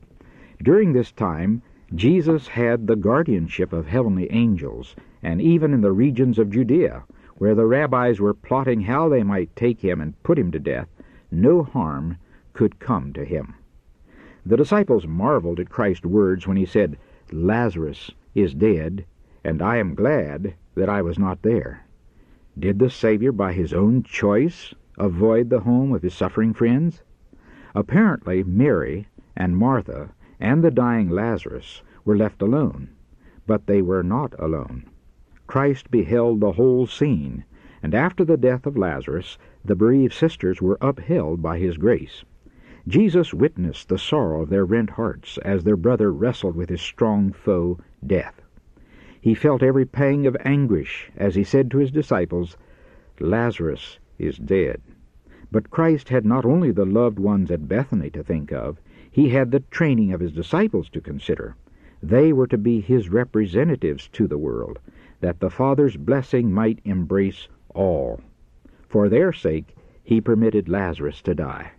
During 0.63 0.93
this 0.93 1.11
time, 1.11 1.63
Jesus 1.93 2.47
had 2.47 2.87
the 2.87 2.95
guardianship 2.95 3.73
of 3.73 3.89
heavenly 3.89 4.31
angels, 4.31 4.95
and 5.25 5.43
even 5.43 5.75
in 5.75 5.81
the 5.81 5.91
regions 5.91 6.39
of 6.39 6.51
Judea, 6.51 7.03
where 7.39 7.57
the 7.57 7.67
rabbis 7.67 8.21
were 8.21 8.33
plotting 8.33 8.83
how 8.83 9.09
they 9.09 9.25
might 9.25 9.57
take 9.57 9.81
him 9.81 10.01
and 10.01 10.23
put 10.23 10.39
him 10.39 10.53
to 10.53 10.61
death, 10.61 10.89
no 11.33 11.65
harm 11.65 12.19
could 12.53 12.79
come 12.79 13.13
to 13.15 13.25
him. 13.25 13.55
The 14.47 14.57
disciples 14.57 15.05
marveled 15.05 15.59
at 15.59 15.69
Christ's 15.69 16.07
words 16.07 16.47
when 16.47 16.59
he 16.59 16.65
said, 16.65 16.97
Lazarus 17.33 18.13
is 18.37 18.55
dead, 18.55 19.05
and 19.43 19.61
I 19.61 19.79
am 19.79 19.97
glad 19.97 20.55
that 20.77 20.89
I 20.89 21.03
was 21.03 21.19
not 21.19 21.43
there. 21.43 21.87
Did 22.57 22.79
the 22.79 22.89
Savior, 22.89 23.33
by 23.33 23.53
his 23.53 23.73
own 23.73 24.05
choice, 24.05 24.75
avoid 25.01 25.49
the 25.49 25.61
home 25.61 25.93
of 25.93 26.03
his 26.03 26.15
suffering 26.15 26.53
friends? 26.53 27.03
Apparently, 27.75 28.45
Mary 28.45 29.07
and 29.37 29.57
Martha 29.57 30.11
and 30.39 30.63
the 30.63 30.71
dying 30.71 31.09
Lazarus 31.09 31.83
were 32.05 32.17
left 32.17 32.43
alone, 32.43 32.89
but 33.47 33.67
they 33.67 33.81
were 33.81 34.03
not 34.03 34.35
alone. 34.39 34.85
Christ 35.47 35.91
beheld 35.91 36.41
the 36.41 36.53
whole 36.53 36.87
scene, 36.87 37.45
and 37.83 37.95
after 37.95 38.25
the 38.25 38.37
death 38.37 38.67
of 38.67 38.77
Lazarus, 38.77 39.39
the 39.65 39.77
bereaved 39.77 40.13
sisters 40.13 40.61
were 40.61 40.79
upheld 40.81 41.41
by 41.41 41.59
his 41.59 41.77
grace. 41.77 42.25
Jesus 42.89 43.33
witnessed 43.33 43.89
the 43.89 43.99
sorrow 43.99 44.43
of 44.43 44.49
their 44.49 44.65
rent 44.65 44.91
hearts 44.91 45.39
as 45.39 45.63
their 45.63 45.77
brother 45.77 46.13
wrestled 46.13 46.57
with 46.57 46.71
his 46.71 46.81
strong 46.81 47.33
foe, 47.33 47.79
death. 48.05 48.43
He 49.21 49.35
felt 49.35 49.63
every 49.63 49.85
pang 49.85 50.27
of 50.27 50.37
anguish 50.45 51.13
as 51.17 51.37
he 51.37 51.45
said 51.45 51.71
to 51.71 51.79
his 51.79 51.93
disciples, 51.93 52.57
Lazarus 53.21 54.00
is 54.21 54.37
dead. 54.37 54.83
But 55.51 55.71
Christ 55.71 56.11
had 56.11 56.27
not 56.27 56.45
only 56.45 56.71
the 56.71 56.85
loved 56.85 57.19
ones 57.19 57.51
at 57.51 57.67
Bethany 57.67 58.11
to 58.11 58.23
think 58.23 58.53
of, 58.53 58.79
he 59.11 59.31
had 59.31 59.51
the 59.51 59.61
training 59.61 60.13
of 60.13 60.21
his 60.21 60.33
disciples 60.33 60.89
to 60.91 61.01
consider. 61.01 61.57
They 62.03 62.33
were 62.33 62.47
to 62.49 62.59
be 62.59 62.81
his 62.81 63.09
representatives 63.09 64.09
to 64.09 64.29
the 64.29 64.39
world, 64.39 64.79
that 65.21 65.41
the 65.41 65.51
Father's 65.51 65.97
blessing 65.97 66.53
might 66.53 66.81
embrace 66.85 67.49
all. 67.75 68.21
For 68.89 69.09
their 69.09 69.33
sake 69.33 69.75
he 70.05 70.21
permitted 70.21 70.69
Lazarus 70.69 71.23
to 71.23 71.35
die. 71.35 71.73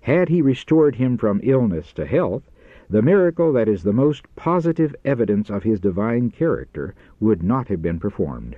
Had 0.00 0.28
he 0.28 0.42
restored 0.42 0.96
him 0.96 1.16
from 1.16 1.40
illness 1.42 1.92
to 1.94 2.06
health, 2.06 2.50
the 2.90 3.02
miracle 3.02 3.52
that 3.52 3.68
is 3.68 3.82
the 3.82 3.92
most 3.92 4.24
positive 4.36 4.94
evidence 5.04 5.50
of 5.50 5.62
his 5.62 5.80
divine 5.80 6.30
character 6.30 6.94
would 7.20 7.42
not 7.42 7.68
have 7.68 7.82
been 7.82 7.98
performed. 7.98 8.56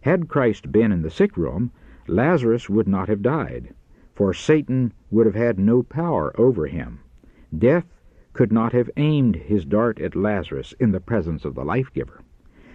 Had 0.00 0.28
Christ 0.28 0.70
been 0.72 0.92
in 0.92 1.02
the 1.02 1.10
sick 1.10 1.36
room, 1.36 1.70
Lazarus 2.08 2.70
would 2.70 2.86
not 2.86 3.08
have 3.08 3.20
died, 3.20 3.74
for 4.14 4.32
Satan 4.32 4.92
would 5.10 5.26
have 5.26 5.34
had 5.34 5.58
no 5.58 5.82
power 5.82 6.32
over 6.38 6.68
him. 6.68 7.00
Death 7.58 8.00
could 8.32 8.52
not 8.52 8.72
have 8.72 8.88
aimed 8.96 9.34
his 9.34 9.64
dart 9.64 10.00
at 10.00 10.14
Lazarus 10.14 10.72
in 10.78 10.92
the 10.92 11.00
presence 11.00 11.44
of 11.44 11.56
the 11.56 11.64
life 11.64 11.92
giver. 11.92 12.20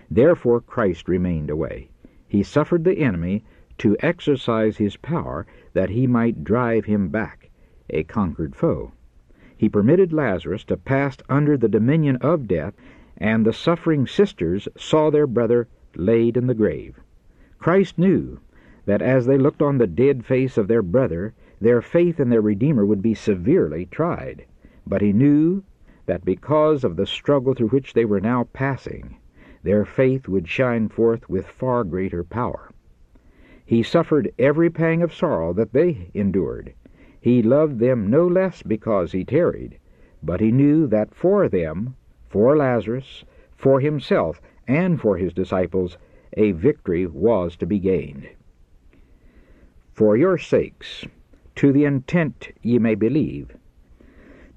Therefore 0.09 0.59
Christ 0.59 1.07
remained 1.07 1.49
away. 1.49 1.91
He 2.27 2.43
suffered 2.43 2.83
the 2.83 2.97
enemy 2.99 3.45
to 3.77 3.95
exercise 4.01 4.75
his 4.75 4.97
power 4.97 5.45
that 5.71 5.91
he 5.91 6.07
might 6.07 6.43
drive 6.43 6.83
him 6.83 7.07
back, 7.07 7.49
a 7.89 8.03
conquered 8.03 8.53
foe 8.53 8.91
he 9.61 9.69
permitted 9.69 10.11
Lazarus 10.11 10.63
to 10.65 10.75
pass 10.75 11.17
under 11.29 11.55
the 11.55 11.69
dominion 11.69 12.15
of 12.17 12.47
death, 12.47 12.73
and 13.15 13.45
the 13.45 13.53
suffering 13.53 14.07
sisters 14.07 14.67
saw 14.75 15.11
their 15.11 15.27
brother 15.27 15.67
laid 15.95 16.35
in 16.35 16.47
the 16.47 16.55
grave. 16.55 16.99
Christ 17.59 17.99
knew 17.99 18.39
that 18.85 19.01
as 19.01 19.25
they 19.25 19.37
looked 19.37 19.61
on 19.61 19.77
the 19.77 19.87
dead 19.87 20.25
face 20.25 20.57
of 20.57 20.67
their 20.67 20.81
brother, 20.81 21.33
their 21.59 21.81
faith 21.81 22.19
in 22.19 22.29
their 22.29 22.41
Redeemer 22.41 22.85
would 22.85 23.01
be 23.01 23.13
severely 23.13 23.85
tried. 23.85 24.45
But 24.87 25.01
he 25.01 25.13
knew 25.13 25.63
that 26.05 26.25
because 26.25 26.83
of 26.83 26.95
the 26.95 27.05
struggle 27.05 27.53
through 27.53 27.69
which 27.69 27.93
they 27.93 28.05
were 28.05 28.21
now 28.21 28.45
passing, 28.53 29.17
their 29.63 29.85
faith 29.85 30.27
would 30.27 30.47
shine 30.47 30.89
forth 30.89 31.29
with 31.29 31.45
far 31.45 31.83
greater 31.83 32.23
power. 32.23 32.71
He 33.65 33.83
suffered 33.83 34.33
every 34.39 34.69
pang 34.69 35.01
of 35.01 35.13
sorrow 35.13 35.53
that 35.53 35.73
they 35.73 36.09
endured, 36.13 36.73
he 37.23 37.43
loved 37.43 37.77
them 37.77 38.09
no 38.09 38.25
less 38.25 38.63
because 38.63 39.11
he 39.11 39.23
tarried, 39.23 39.77
but 40.23 40.41
he 40.41 40.51
knew 40.51 40.87
that 40.87 41.13
for 41.13 41.47
them, 41.47 41.95
for 42.27 42.57
Lazarus, 42.57 43.23
for 43.55 43.79
himself, 43.79 44.41
and 44.67 44.99
for 44.99 45.17
his 45.17 45.31
disciples, 45.31 45.99
a 46.33 46.51
victory 46.53 47.05
was 47.05 47.55
to 47.57 47.67
be 47.67 47.77
gained. 47.77 48.27
For 49.93 50.17
your 50.17 50.37
sakes, 50.37 51.05
to 51.55 51.71
the 51.71 51.85
intent 51.85 52.51
ye 52.61 52.79
may 52.79 52.95
believe, 52.95 53.55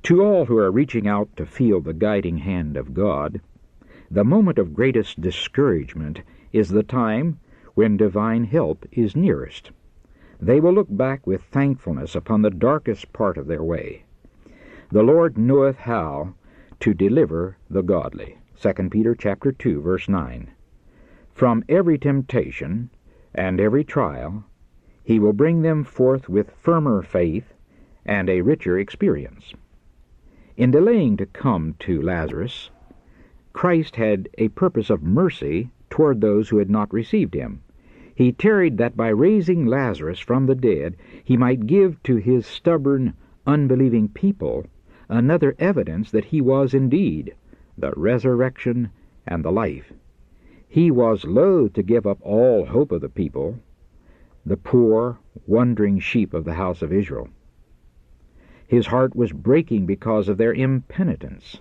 to 0.05 0.23
all 0.23 0.47
who 0.47 0.59
are 0.59 0.71
reaching 0.71 1.07
out 1.07 1.29
to 1.37 1.47
feel 1.47 1.81
the 1.81 1.93
guiding 1.93 2.39
hand 2.39 2.77
of 2.77 2.95
God, 2.95 3.41
the 4.11 4.25
moment 4.25 4.59
of 4.59 4.75
greatest 4.75 5.21
discouragement 5.21 6.23
is 6.53 6.69
the 6.69 6.83
time 6.83 7.39
when 7.75 7.97
divine 7.97 8.45
help 8.45 8.87
is 8.93 9.17
nearest 9.17 9.71
they 10.41 10.61
will 10.61 10.73
look 10.73 10.89
back 10.91 11.27
with 11.27 11.43
thankfulness 11.43 12.15
upon 12.15 12.43
the 12.43 12.51
darkest 12.51 13.13
part 13.13 13.39
of 13.39 13.47
their 13.47 13.63
way. 13.63 14.05
The 14.91 15.03
Lord 15.03 15.39
knoweth 15.39 15.79
how 15.79 16.35
to 16.81 16.93
deliver 16.93 17.57
the 17.71 17.83
godly. 17.83 18.39
2 18.61 18.91
Peter 18.91 19.15
chapter 19.15 19.53
2 19.53 19.81
verse 19.81 20.09
9. 20.09 20.51
From 21.33 21.65
every 21.69 21.99
temptation 21.99 22.91
and 23.35 23.61
every 23.61 23.85
trial 23.85 24.45
he 25.05 25.19
will 25.19 25.35
bring 25.35 25.61
them 25.61 25.85
forth 25.85 26.29
with 26.29 26.51
firmer 26.53 27.03
faith 27.03 27.53
and 28.07 28.29
a 28.29 28.41
richer 28.41 28.79
experience. 28.79 29.53
In 30.57 30.71
delaying 30.71 31.19
to 31.19 31.27
come 31.27 31.75
to 31.81 32.01
Lazarus, 32.01 32.71
Christ 33.53 33.97
had 33.97 34.29
a 34.39 34.49
purpose 34.49 34.89
of 34.89 35.03
mercy 35.03 35.71
toward 35.91 36.21
those 36.21 36.49
who 36.49 36.59
had 36.59 36.71
not 36.71 36.93
received 36.93 37.35
him. 37.35 37.61
He 38.15 38.33
tarried 38.33 38.79
that 38.79 38.97
by 38.97 39.09
raising 39.09 39.67
Lazarus 39.67 40.21
from 40.21 40.47
the 40.47 40.55
dead 40.55 40.97
he 41.23 41.37
might 41.37 41.67
give 41.67 42.03
to 42.05 42.17
his 42.17 42.47
stubborn, 42.47 43.15
unbelieving 43.47 44.09
people 44.09 44.67
another 45.09 45.55
evidence 45.59 46.11
that 46.11 46.27
he 46.27 46.41
was 46.41 46.73
indeed 46.73 47.35
the 47.77 47.93
resurrection 47.97 48.89
and 49.27 49.45
the 49.45 49.53
life. 49.53 49.93
He 50.67 50.91
was 50.91 51.25
loath 51.25 51.75
to 51.75 51.83
give 51.83 52.07
up 52.07 52.19
all 52.23 52.67
hope 52.67 52.91
of 52.91 53.01
the 53.01 53.09
people, 53.09 53.59
the 54.47 54.57
poor, 54.57 55.19
wandering 55.47 55.99
sheep 55.99 56.35
of 56.35 56.45
the 56.45 56.55
house 56.55 56.83
of 56.83 56.93
Israel. 56.93 57.29
His 58.67 58.87
heart 58.87 59.15
was 59.17 59.33
breaking 59.33 59.87
because 59.87 60.29
of 60.29 60.37
their 60.37 60.53
impenitence. 60.53 61.61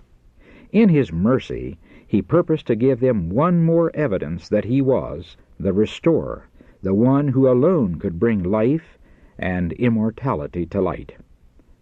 In 0.72 0.90
his 0.90 1.12
mercy, 1.12 1.78
he 2.06 2.22
purposed 2.22 2.68
to 2.68 2.75
give 2.75 3.00
them 3.00 3.30
one 3.30 3.63
more 3.63 3.92
evidence 3.96 4.50
that 4.50 4.66
he 4.66 4.82
was 4.82 5.38
the 5.60 5.74
restorer, 5.74 6.48
the 6.82 6.94
one 6.94 7.30
who 7.30 7.48
alone 7.50 8.00
could 8.00 8.20
bring 8.20 8.44
life 8.44 8.98
and 9.38 9.72
immortality 9.74 10.66
to 10.66 10.82
light. 10.82 11.16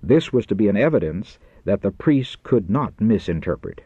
This 0.03 0.31
was 0.31 0.46
to 0.48 0.55
be 0.55 0.67
an 0.67 0.77
evidence 0.77 1.39
that 1.65 1.81
the 1.81 1.91
priests 1.91 2.36
could 2.36 2.70
not 2.70 3.00
misinterpret. 3.00 3.81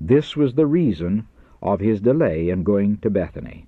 This 0.00 0.36
was 0.36 0.54
the 0.54 0.66
reason 0.66 1.26
of 1.62 1.80
his 1.80 2.00
delay 2.00 2.50
in 2.50 2.62
going 2.62 2.98
to 2.98 3.10
Bethany. 3.10 3.66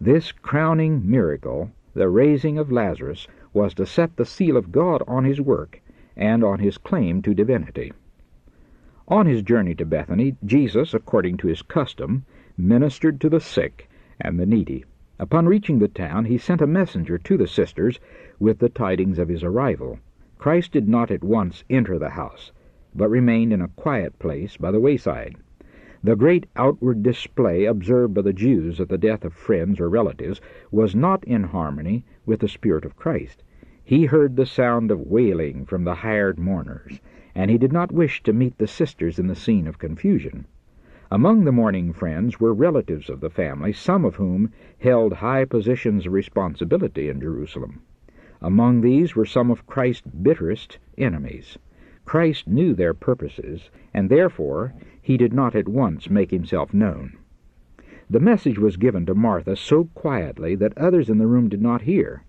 This 0.00 0.32
crowning 0.32 1.08
miracle, 1.08 1.70
the 1.94 2.08
raising 2.08 2.58
of 2.58 2.70
Lazarus, 2.70 3.26
was 3.52 3.74
to 3.74 3.86
set 3.86 4.16
the 4.16 4.24
seal 4.24 4.56
of 4.56 4.72
God 4.72 5.02
on 5.08 5.24
his 5.24 5.40
work 5.40 5.80
and 6.16 6.44
on 6.44 6.58
his 6.58 6.78
claim 6.78 7.22
to 7.22 7.34
divinity. 7.34 7.92
On 9.08 9.26
his 9.26 9.42
journey 9.42 9.74
to 9.74 9.84
Bethany, 9.84 10.36
Jesus, 10.44 10.94
according 10.94 11.36
to 11.38 11.48
his 11.48 11.62
custom, 11.62 12.24
ministered 12.56 13.20
to 13.20 13.28
the 13.28 13.40
sick 13.40 13.88
and 14.20 14.38
the 14.38 14.46
needy. 14.46 14.84
Upon 15.18 15.46
reaching 15.46 15.78
the 15.78 15.88
town, 15.88 16.26
he 16.26 16.38
sent 16.38 16.62
a 16.62 16.66
messenger 16.66 17.18
to 17.18 17.36
the 17.36 17.46
sisters 17.46 17.98
with 18.38 18.58
the 18.58 18.68
tidings 18.68 19.18
of 19.18 19.28
his 19.28 19.42
arrival. 19.42 19.98
Christ 20.38 20.72
did 20.72 20.88
not 20.88 21.10
at 21.10 21.24
once 21.24 21.64
enter 21.68 21.98
the 21.98 22.10
house, 22.10 22.52
but 22.94 23.10
remained 23.10 23.52
in 23.52 23.60
a 23.60 23.68
quiet 23.68 24.18
place 24.18 24.56
by 24.56 24.70
the 24.70 24.80
wayside. 24.80 25.36
The 26.02 26.16
great 26.16 26.46
outward 26.56 27.02
display 27.02 27.66
observed 27.66 28.14
by 28.14 28.22
the 28.22 28.32
Jews 28.32 28.80
at 28.80 28.88
the 28.88 28.96
death 28.96 29.22
of 29.22 29.34
friends 29.34 29.78
or 29.78 29.90
relatives 29.90 30.40
was 30.70 30.96
not 30.96 31.22
in 31.24 31.42
harmony 31.42 32.06
with 32.24 32.40
the 32.40 32.48
Spirit 32.48 32.86
of 32.86 32.96
Christ. 32.96 33.44
He 33.84 34.06
heard 34.06 34.36
the 34.36 34.46
sound 34.46 34.90
of 34.90 35.00
wailing 35.00 35.66
from 35.66 35.84
the 35.84 35.96
hired 35.96 36.38
mourners, 36.38 37.00
and 37.34 37.50
he 37.50 37.58
did 37.58 37.70
not 37.70 37.92
wish 37.92 38.22
to 38.22 38.32
meet 38.32 38.56
the 38.56 38.66
sisters 38.66 39.18
in 39.18 39.26
the 39.26 39.34
scene 39.34 39.66
of 39.66 39.78
confusion. 39.78 40.46
Among 41.10 41.44
the 41.44 41.52
mourning 41.52 41.92
friends 41.92 42.40
were 42.40 42.54
relatives 42.54 43.10
of 43.10 43.20
the 43.20 43.28
family, 43.28 43.74
some 43.74 44.06
of 44.06 44.16
whom 44.16 44.52
held 44.78 45.12
high 45.12 45.44
positions 45.44 46.06
of 46.06 46.14
responsibility 46.14 47.10
in 47.10 47.20
Jerusalem. 47.20 47.82
Among 48.40 48.80
these 48.80 49.14
were 49.14 49.26
some 49.26 49.50
of 49.50 49.66
Christ's 49.66 50.06
bitterest 50.06 50.78
enemies. 50.96 51.58
Christ 52.06 52.48
knew 52.48 52.72
their 52.72 52.94
purposes, 52.94 53.68
and 53.92 54.08
therefore 54.08 54.72
he 55.02 55.16
did 55.16 55.32
not 55.32 55.54
at 55.54 55.68
once 55.68 56.08
make 56.08 56.30
himself 56.30 56.72
known. 56.72 57.16
The 58.08 58.20
message 58.20 58.58
was 58.58 58.76
given 58.76 59.06
to 59.06 59.14
Martha 59.14 59.56
so 59.56 59.84
quietly 59.94 60.54
that 60.56 60.76
others 60.76 61.08
in 61.08 61.18
the 61.18 61.26
room 61.26 61.48
did 61.48 61.62
not 61.62 61.82
hear. 61.82 62.24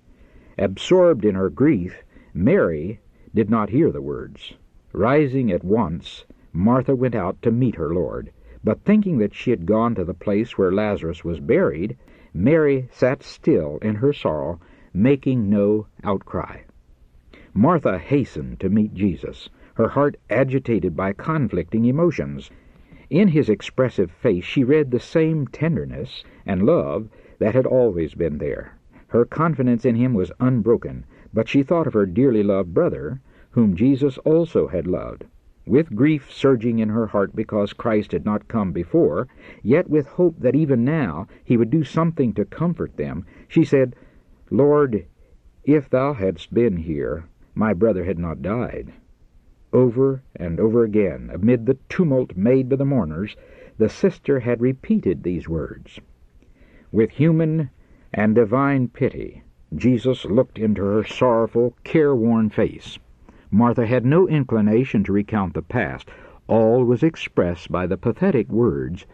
Absorbed 0.58 1.26
in 1.26 1.36
her 1.36 1.50
grief, 1.50 2.04
Mary 2.34 3.00
did 3.34 3.50
not 3.50 3.70
hear 3.70 3.92
the 3.92 4.02
words. 4.02 4.54
Rising 4.94 5.52
at 5.52 5.64
once, 5.64 6.26
Martha 6.54 6.96
went 6.96 7.16
out 7.16 7.42
to 7.42 7.52
meet 7.52 7.76
her 7.76 7.94
Lord, 7.94 8.32
but 8.64 8.82
thinking 8.82 9.18
that 9.18 9.34
she 9.34 9.50
had 9.50 9.66
gone 9.66 9.96
to 9.96 10.04
the 10.04 10.14
place 10.14 10.58
where 10.58 10.72
Lazarus 10.72 11.24
was 11.24 11.40
buried, 11.40 11.98
Mary 12.34 12.88
sat 12.92 13.24
still 13.24 13.78
in 13.82 13.96
her 13.96 14.14
sorrow 14.14 14.60
making 14.94 15.50
no 15.50 15.88
outcry. 16.04 16.60
Martha 17.54 17.98
hastened 17.98 18.60
to 18.60 18.70
meet 18.70 18.94
Jesus, 18.94 19.50
her 19.76 19.90
heart 19.90 20.18
agitated 20.30 20.96
by 20.96 21.14
conflicting 21.14 21.86
emotions. 21.86 22.52
In 23.12 23.28
his 23.28 23.50
expressive 23.50 24.10
face 24.10 24.46
she 24.46 24.64
read 24.64 24.90
the 24.90 25.00
same 25.02 25.46
tenderness 25.46 26.24
and 26.46 26.66
love 26.66 27.10
that 27.40 27.54
had 27.54 27.66
always 27.66 28.14
been 28.14 28.38
there. 28.38 28.78
Her 29.08 29.26
confidence 29.26 29.84
in 29.84 29.96
him 29.96 30.14
was 30.14 30.32
unbroken, 30.40 31.04
but 31.34 31.50
she 31.50 31.62
thought 31.62 31.88
of 31.88 31.94
her 31.94 32.06
dearly 32.06 32.42
loved 32.42 32.74
brother, 32.74 33.20
whom 33.50 33.76
Jesus 33.76 34.18
also 34.20 34.70
had 34.70 34.88
loved. 34.88 35.26
With 35.68 35.94
grief 35.94 36.32
surging 36.32 36.80
in 36.80 36.88
her 36.88 37.08
heart 37.08 37.36
because 37.36 37.74
Christ 37.74 38.14
had 38.14 38.24
not 38.24 38.48
come 38.48 38.72
before, 38.72 39.28
yet 39.62 39.90
with 39.90 40.08
hope 40.08 40.40
that 40.40 40.56
even 40.56 40.86
now 40.86 41.28
he 41.44 41.58
would 41.58 41.70
do 41.70 41.84
something 41.84 42.32
to 42.36 42.46
comfort 42.46 42.96
them, 42.96 43.26
she 43.50 43.66
said, 43.66 43.94
Lord, 44.50 45.06
if 45.66 45.90
thou 45.90 46.14
hadst 46.14 46.54
been 46.54 46.78
here, 46.78 47.26
my 47.56 47.74
brother 47.74 48.06
had 48.06 48.18
not 48.18 48.42
died. 48.42 48.94
Over 49.74 50.22
and 50.36 50.60
over 50.60 50.84
again, 50.84 51.30
amid 51.34 51.66
the 51.66 51.78
tumult 51.88 52.36
made 52.36 52.68
by 52.68 52.76
the 52.76 52.84
mourners, 52.84 53.38
the 53.78 53.88
sister 53.88 54.42
had 54.42 54.60
repeated 54.60 55.24
these 55.24 55.48
words. 55.48 56.02
With 56.92 57.12
human 57.12 57.70
and 58.14 58.36
divine 58.36 58.90
pity, 58.90 59.44
Jesus 59.74 60.26
looked 60.26 60.60
into 60.60 60.84
her 60.84 61.06
sorrowful, 61.06 61.78
careworn 61.86 62.50
face. 62.50 63.00
Martha 63.50 63.86
had 63.86 64.04
no 64.04 64.28
inclination 64.28 65.06
to 65.06 65.14
recount 65.14 65.54
the 65.54 65.62
past. 65.62 66.10
All 66.48 66.84
was 66.84 67.02
expressed 67.02 67.72
by 67.72 67.88
the 67.88 67.96
pathetic 67.96 68.50
words, 68.50 69.06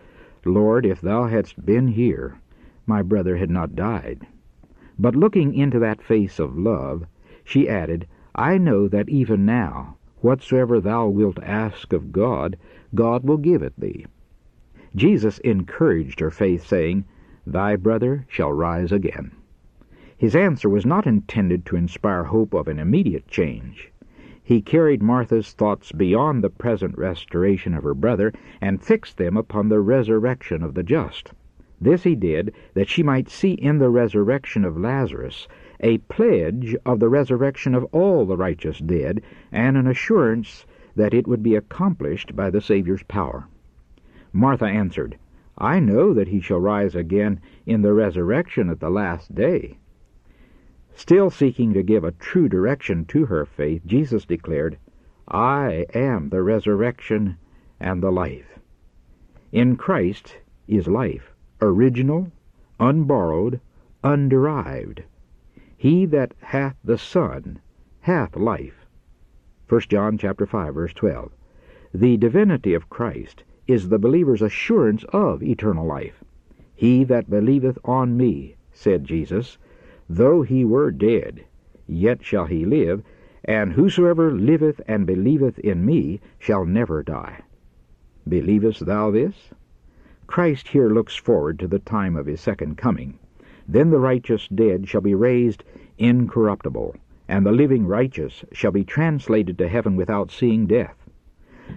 Lord, 0.44 0.88
if 0.88 1.02
thou 1.02 1.26
hadst 1.26 1.64
been 1.68 1.90
here, 1.90 2.40
my 2.88 3.04
brother 3.04 3.38
had 3.38 3.52
not 3.52 3.76
died. 3.76 4.26
But 4.98 5.16
looking 5.16 5.54
into 5.54 5.78
that 5.78 6.02
face 6.02 6.40
of 6.40 6.58
love, 6.58 7.06
she 7.44 7.70
added, 7.70 8.08
I 8.34 8.58
know 8.58 8.88
that 8.88 9.08
even 9.08 9.46
now, 9.46 9.98
whatsoever 10.22 10.80
thou 10.80 11.08
wilt 11.08 11.38
ask 11.44 11.94
of 11.94 12.12
God, 12.12 12.58
God 12.96 13.24
will 13.24 13.38
give 13.38 13.62
it 13.62 13.74
thee. 13.78 14.06
Jesus 14.96 15.38
encouraged 15.40 16.20
her 16.20 16.32
faith, 16.32 16.66
saying, 16.66 17.06
Thy 17.46 17.76
brother 17.76 18.26
shall 18.28 18.52
rise 18.52 18.92
again. 18.92 19.32
His 20.18 20.36
answer 20.36 20.68
was 20.68 20.86
not 20.86 21.06
intended 21.06 21.66
to 21.68 21.76
inspire 21.76 22.24
hope 22.24 22.54
of 22.54 22.68
an 22.68 22.80
immediate 22.80 23.28
change. 23.28 23.92
He 24.44 24.62
carried 24.62 25.04
Martha's 25.04 25.54
thoughts 25.54 25.92
beyond 25.92 26.44
the 26.44 26.50
present 26.50 26.98
restoration 26.98 27.74
of 27.74 27.84
her 27.84 27.94
brother 27.94 28.34
and 28.60 28.82
fixed 28.82 29.18
them 29.18 29.38
upon 29.38 29.70
the 29.70 29.82
resurrection 29.82 30.64
of 30.64 30.74
the 30.74 30.84
just. 30.84 31.34
This 31.80 32.04
he 32.04 32.16
did 32.16 32.54
that 32.74 32.90
she 32.90 33.04
might 33.04 33.30
see 33.30 33.52
in 33.52 33.78
the 33.78 33.90
resurrection 33.90 34.66
of 34.66 34.80
Lazarus 34.80 35.48
a 35.80 35.98
pledge 36.00 36.76
of 36.86 37.00
the 37.00 37.10
resurrection 37.10 37.76
of 37.76 37.86
all 37.92 38.26
the 38.26 38.38
righteous 38.38 38.80
dead, 38.80 39.22
and 39.52 39.78
an 39.78 39.88
assurance 39.88 40.66
that 40.96 41.14
it 41.14 41.28
would 41.28 41.44
be 41.44 41.56
accomplished 41.56 42.36
by 42.36 42.50
the 42.50 42.62
Saviour's 42.62 43.04
power. 43.04 43.48
Martha 44.34 44.66
answered, 44.66 45.18
I 45.58 45.80
know 45.80 46.14
that 46.14 46.28
he 46.28 46.40
shall 46.40 46.60
rise 46.60 46.96
again 46.96 47.40
in 47.66 47.82
the 47.82 47.94
resurrection 47.94 48.70
at 48.70 48.80
the 48.80 48.90
last 48.90 49.34
day. 49.34 49.78
Still 50.94 51.30
seeking 51.30 51.74
to 51.74 51.84
give 51.84 52.04
a 52.04 52.12
true 52.12 52.50
direction 52.50 53.06
to 53.06 53.26
her 53.26 53.46
faith, 53.46 53.84
Jesus 53.86 54.26
declared, 54.26 54.78
I 55.28 55.86
am 55.94 56.30
the 56.30 56.42
resurrection 56.42 57.38
and 57.80 58.02
the 58.02 58.12
life. 58.12 58.58
In 59.52 59.76
Christ 59.76 60.38
is 60.68 60.88
life 60.88 61.34
original, 61.62 62.32
unborrowed, 62.80 63.60
underived. 64.04 65.04
He 65.80 66.08
that 66.08 66.34
hath 66.40 66.76
the 66.84 66.98
Son 66.98 67.60
hath 68.00 68.36
life. 68.36 68.88
1 69.70 69.82
John 69.82 70.18
chapter 70.18 70.48
5 70.48 70.74
verse 70.74 70.94
12. 70.94 71.32
The 71.94 72.18
divinity 72.18 72.74
of 72.74 72.90
Christ 72.90 73.44
is 73.68 73.90
the 73.90 74.00
believer's 74.00 74.42
assurance 74.42 75.04
of 75.14 75.44
eternal 75.44 75.86
life. 75.86 76.24
He 76.74 77.04
that 77.04 77.30
believeth 77.30 77.78
on 77.86 78.18
me, 78.18 78.56
said 78.72 79.06
Jesus, 79.06 79.60
though 80.10 80.42
he 80.42 80.66
were 80.66 80.90
dead, 80.90 81.46
yet 81.86 82.24
shall 82.24 82.46
he 82.46 82.66
live, 82.66 83.04
and 83.46 83.74
whosoever 83.74 84.32
liveth 84.32 84.82
and 84.88 85.06
believeth 85.06 85.60
in 85.60 85.86
me 85.86 86.22
shall 86.40 86.66
never 86.66 87.04
die. 87.04 87.44
Believest 88.28 88.88
thou 88.88 89.12
this? 89.12 89.52
Christ 90.26 90.70
here 90.70 90.90
looks 90.90 91.16
forward 91.16 91.60
to 91.60 91.68
the 91.68 91.80
time 91.80 92.16
of 92.16 92.26
his 92.26 92.42
second 92.42 92.78
coming. 92.78 93.20
Then 93.68 93.90
the 93.90 94.00
righteous 94.00 94.48
dead 94.48 94.88
shall 94.88 95.02
be 95.02 95.14
raised 95.14 95.64
incorruptible, 95.98 96.96
and 97.28 97.46
the 97.46 97.52
living 97.52 97.86
righteous 97.86 98.46
shall 98.54 98.72
be 98.72 98.86
translated 98.86 99.58
to 99.58 99.68
heaven 99.68 99.96
without 99.96 100.32
seeing 100.32 100.68
death. 100.68 100.96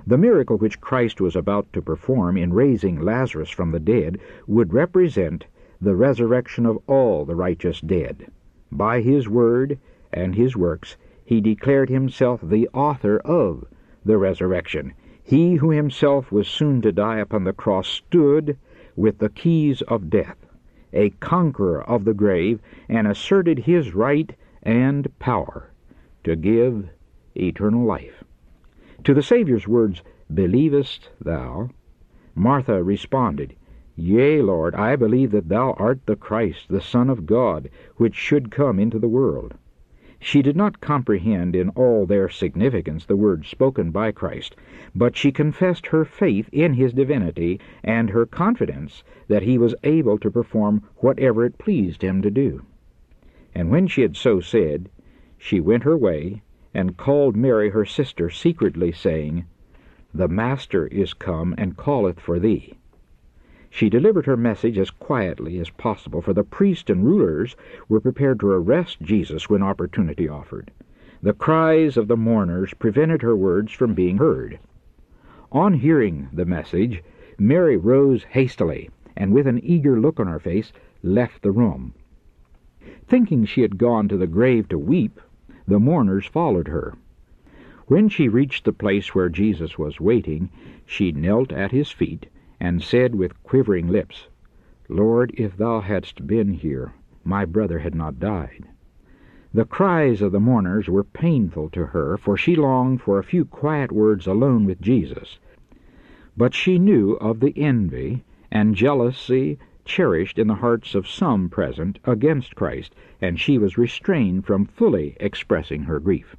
The 0.07 0.19
miracle 0.19 0.57
which 0.57 0.81
Christ 0.81 1.21
was 1.21 1.35
about 1.35 1.73
to 1.73 1.83
perform 1.83 2.37
in 2.37 2.53
raising 2.53 3.01
Lazarus 3.01 3.51
from 3.51 3.73
the 3.73 3.81
dead 3.81 4.19
would 4.47 4.73
represent 4.73 5.47
the 5.81 5.97
resurrection 5.97 6.65
of 6.65 6.79
all 6.87 7.25
the 7.25 7.35
righteous 7.35 7.81
dead. 7.81 8.31
By 8.71 9.01
his 9.01 9.29
word 9.29 9.79
and 10.13 10.37
his 10.37 10.57
works 10.57 10.97
he 11.25 11.41
declared 11.41 11.89
himself 11.89 12.41
the 12.41 12.69
author 12.69 13.19
of 13.19 13.65
the 14.05 14.17
resurrection. 14.17 14.93
He 15.23 15.57
who 15.57 15.71
himself 15.71 16.31
was 16.31 16.47
soon 16.47 16.83
to 16.83 16.93
die 16.93 17.19
upon 17.19 17.45
the 17.45 17.53
cross 17.53 17.89
stood 17.89 18.57
with 18.95 19.19
the 19.19 19.29
keys 19.29 19.83
of 19.83 20.09
death, 20.09 20.37
a 20.93 21.11
conqueror 21.21 21.83
of 21.83 22.05
the 22.05 22.15
grave, 22.15 22.61
and 22.89 23.07
asserted 23.07 23.61
his 23.61 23.95
right 23.95 24.35
and 24.63 25.17
power 25.19 25.71
to 26.25 26.37
give 26.37 26.89
eternal 27.37 27.85
life. 27.85 28.25
To 29.05 29.15
the 29.15 29.23
Saviour's 29.23 29.69
words, 29.69 30.03
Believest 30.33 31.11
thou? 31.21 31.71
Martha 32.35 32.83
responded, 32.83 33.55
Yea, 33.97 34.43
Lord, 34.43 34.75
I 34.75 34.97
believe 34.97 35.31
that 35.33 35.49
thou 35.49 35.73
art 35.73 36.07
the 36.07 36.17
Christ, 36.17 36.69
the 36.69 36.81
Son 36.81 37.11
of 37.11 37.27
God, 37.27 37.69
which 37.97 38.15
should 38.15 38.51
come 38.51 38.79
into 38.79 38.99
the 38.99 39.09
world. 39.09 39.55
She 40.23 40.43
did 40.43 40.55
not 40.55 40.83
comprehend 40.83 41.57
in 41.57 41.71
all 41.71 42.05
their 42.05 42.29
significance 42.29 43.07
the 43.07 43.17
words 43.17 43.49
spoken 43.49 43.91
by 43.91 44.13
Christ, 44.13 44.55
but 44.95 45.17
she 45.17 45.33
confessed 45.33 45.87
her 45.87 46.05
faith 46.05 46.47
in 46.53 46.75
his 46.75 46.93
divinity 46.93 47.59
and 47.83 48.11
her 48.11 48.27
confidence 48.27 49.03
that 49.29 49.45
he 49.45 49.57
was 49.57 49.75
able 49.83 50.19
to 50.19 50.31
perform 50.31 50.83
whatever 50.99 51.43
it 51.47 51.57
pleased 51.57 52.03
him 52.03 52.21
to 52.21 52.31
do. 52.31 52.63
And 53.55 53.71
when 53.71 53.87
she 53.87 54.03
had 54.03 54.15
so 54.15 54.41
said, 54.41 54.91
she 55.39 55.59
went 55.59 55.85
her 55.85 55.97
way 55.97 56.43
and 56.75 56.99
called 56.99 57.35
Mary 57.35 57.71
her 57.71 57.87
sister 57.87 58.29
secretly, 58.29 58.93
saying, 58.93 59.47
The 60.13 60.29
Master 60.29 60.87
is 60.89 61.15
come 61.15 61.55
and 61.57 61.79
calleth 61.79 62.21
for 62.21 62.39
thee. 62.39 62.75
She 63.73 63.89
delivered 63.89 64.27
her 64.27 64.37
message 64.37 64.77
as 64.79 64.91
quietly 64.91 65.61
as 65.61 65.71
possible, 65.71 66.21
for 66.21 66.33
the 66.33 66.43
priests 66.43 66.91
and 66.91 67.05
rulers 67.05 67.55
were 67.89 68.01
prepared 68.01 68.41
to 68.41 68.51
arrest 68.51 69.01
Jesus 69.01 69.49
when 69.49 69.63
opportunity 69.63 70.29
offered. 70.29 70.73
The 71.23 71.33
cries 71.33 71.97
of 71.97 72.09
the 72.09 72.17
mourners 72.17 72.75
prevented 72.75 73.23
her 73.23 73.37
words 73.37 73.73
from 73.73 73.95
being 73.95 74.19
heard. 74.19 74.59
On 75.53 75.75
hearing 75.75 76.29
the 76.33 76.45
message, 76.45 77.05
Mary 77.39 77.77
rose 77.77 78.25
hastily, 78.25 78.91
and 79.17 79.33
with 79.33 79.47
an 79.47 79.61
eager 79.63 80.01
look 80.01 80.19
on 80.19 80.27
her 80.27 80.41
face, 80.41 80.73
left 81.05 81.43
the 81.43 81.53
room. 81.53 81.95
Thinking 83.07 83.45
she 83.45 83.63
had 83.63 83.79
gone 83.79 84.09
to 84.09 84.17
the 84.17 84.27
grave 84.27 84.69
to 84.71 84.79
weep, 84.79 85.21
the 85.69 85.79
mourners 85.79 86.27
followed 86.27 86.67
her. 86.67 86.95
When 87.87 88.09
she 88.09 88.27
reached 88.27 88.65
the 88.65 88.73
place 88.73 89.15
where 89.15 89.29
Jesus 89.29 89.79
was 89.79 90.01
waiting, 90.01 90.51
she 90.85 91.13
knelt 91.13 91.53
at 91.53 91.71
his 91.71 91.93
feet, 91.93 92.27
and 92.61 92.83
said 92.83 93.15
with 93.15 93.43
quivering 93.43 93.89
lips, 93.89 94.29
Lord, 94.89 95.33
if 95.37 95.57
thou 95.57 95.81
hadst 95.81 96.27
been 96.27 96.53
here, 96.53 96.93
my 97.25 97.45
brother 97.45 97.79
had 97.79 97.95
not 97.95 98.21
died. 98.21 98.67
The 99.53 99.65
cries 99.65 100.23
of 100.23 100.31
the 100.31 100.39
mourners 100.39 100.89
were 100.89 101.03
painful 101.03 101.71
to 101.71 101.87
her, 101.87 102.17
for 102.17 102.37
she 102.37 102.55
longed 102.55 103.01
for 103.01 103.19
a 103.19 103.25
few 103.25 103.45
quiet 103.45 103.91
words 103.91 104.27
alone 104.27 104.65
with 104.65 104.81
Jesus. 104.81 105.39
But 106.37 106.55
she 106.55 106.79
knew 106.79 107.13
of 107.15 107.41
the 107.41 107.53
envy 107.57 108.25
and 108.53 108.75
jealousy 108.75 109.59
cherished 109.85 110.39
in 110.39 110.47
the 110.47 110.55
hearts 110.55 110.95
of 110.95 111.09
some 111.09 111.49
present 111.49 111.99
against 112.05 112.55
Christ, 112.55 112.95
and 113.21 113.41
she 113.41 113.59
was 113.59 113.79
restrained 113.79 114.47
from 114.47 114.67
fully 114.67 115.17
expressing 115.19 115.83
her 115.85 115.99
grief. 115.99 116.37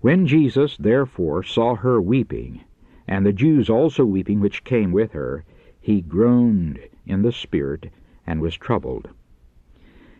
When 0.00 0.26
Jesus 0.26 0.76
therefore 0.76 1.42
saw 1.42 1.76
her 1.76 2.00
weeping, 2.00 2.62
and 3.06 3.24
the 3.24 3.32
Jews 3.32 3.68
also 3.68 4.04
weeping 4.04 4.40
which 4.40 4.64
came 4.64 4.92
with 4.92 5.12
her, 5.12 5.44
he 5.80 6.00
groaned 6.00 6.78
in 7.06 7.22
the 7.22 7.32
spirit 7.32 7.90
and 8.26 8.40
was 8.40 8.56
troubled. 8.56 9.08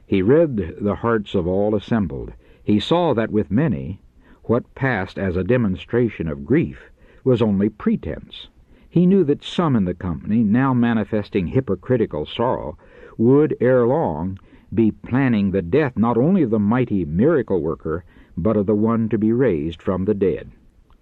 He 0.06 0.20
read 0.20 0.76
the 0.80 0.96
hearts 0.96 1.34
of 1.34 1.46
all 1.46 1.74
assembled. 1.74 2.32
He 2.62 2.78
saw 2.78 3.14
that 3.14 3.30
with 3.30 3.50
many, 3.50 4.00
what 4.42 4.74
passed 4.74 5.18
as 5.18 5.36
a 5.36 5.44
demonstration 5.44 6.28
of 6.28 6.44
grief 6.44 6.90
was 7.24 7.40
only 7.40 7.70
pretense. 7.70 8.48
He 8.90 9.06
knew 9.06 9.24
that 9.24 9.42
some 9.42 9.74
in 9.74 9.86
the 9.86 9.94
company, 9.94 10.44
now 10.44 10.74
manifesting 10.74 11.46
hypocritical 11.46 12.26
sorrow, 12.26 12.76
would 13.16 13.56
ere 13.60 13.86
long 13.86 14.38
be 14.74 14.90
planning 14.90 15.50
the 15.50 15.62
death 15.62 15.96
not 15.96 16.18
only 16.18 16.42
of 16.42 16.50
the 16.50 16.58
mighty 16.58 17.04
miracle 17.04 17.62
worker, 17.62 18.04
but 18.36 18.56
of 18.56 18.66
the 18.66 18.74
one 18.74 19.08
to 19.08 19.18
be 19.18 19.32
raised 19.32 19.80
from 19.80 20.04
the 20.04 20.14
dead. 20.14 20.50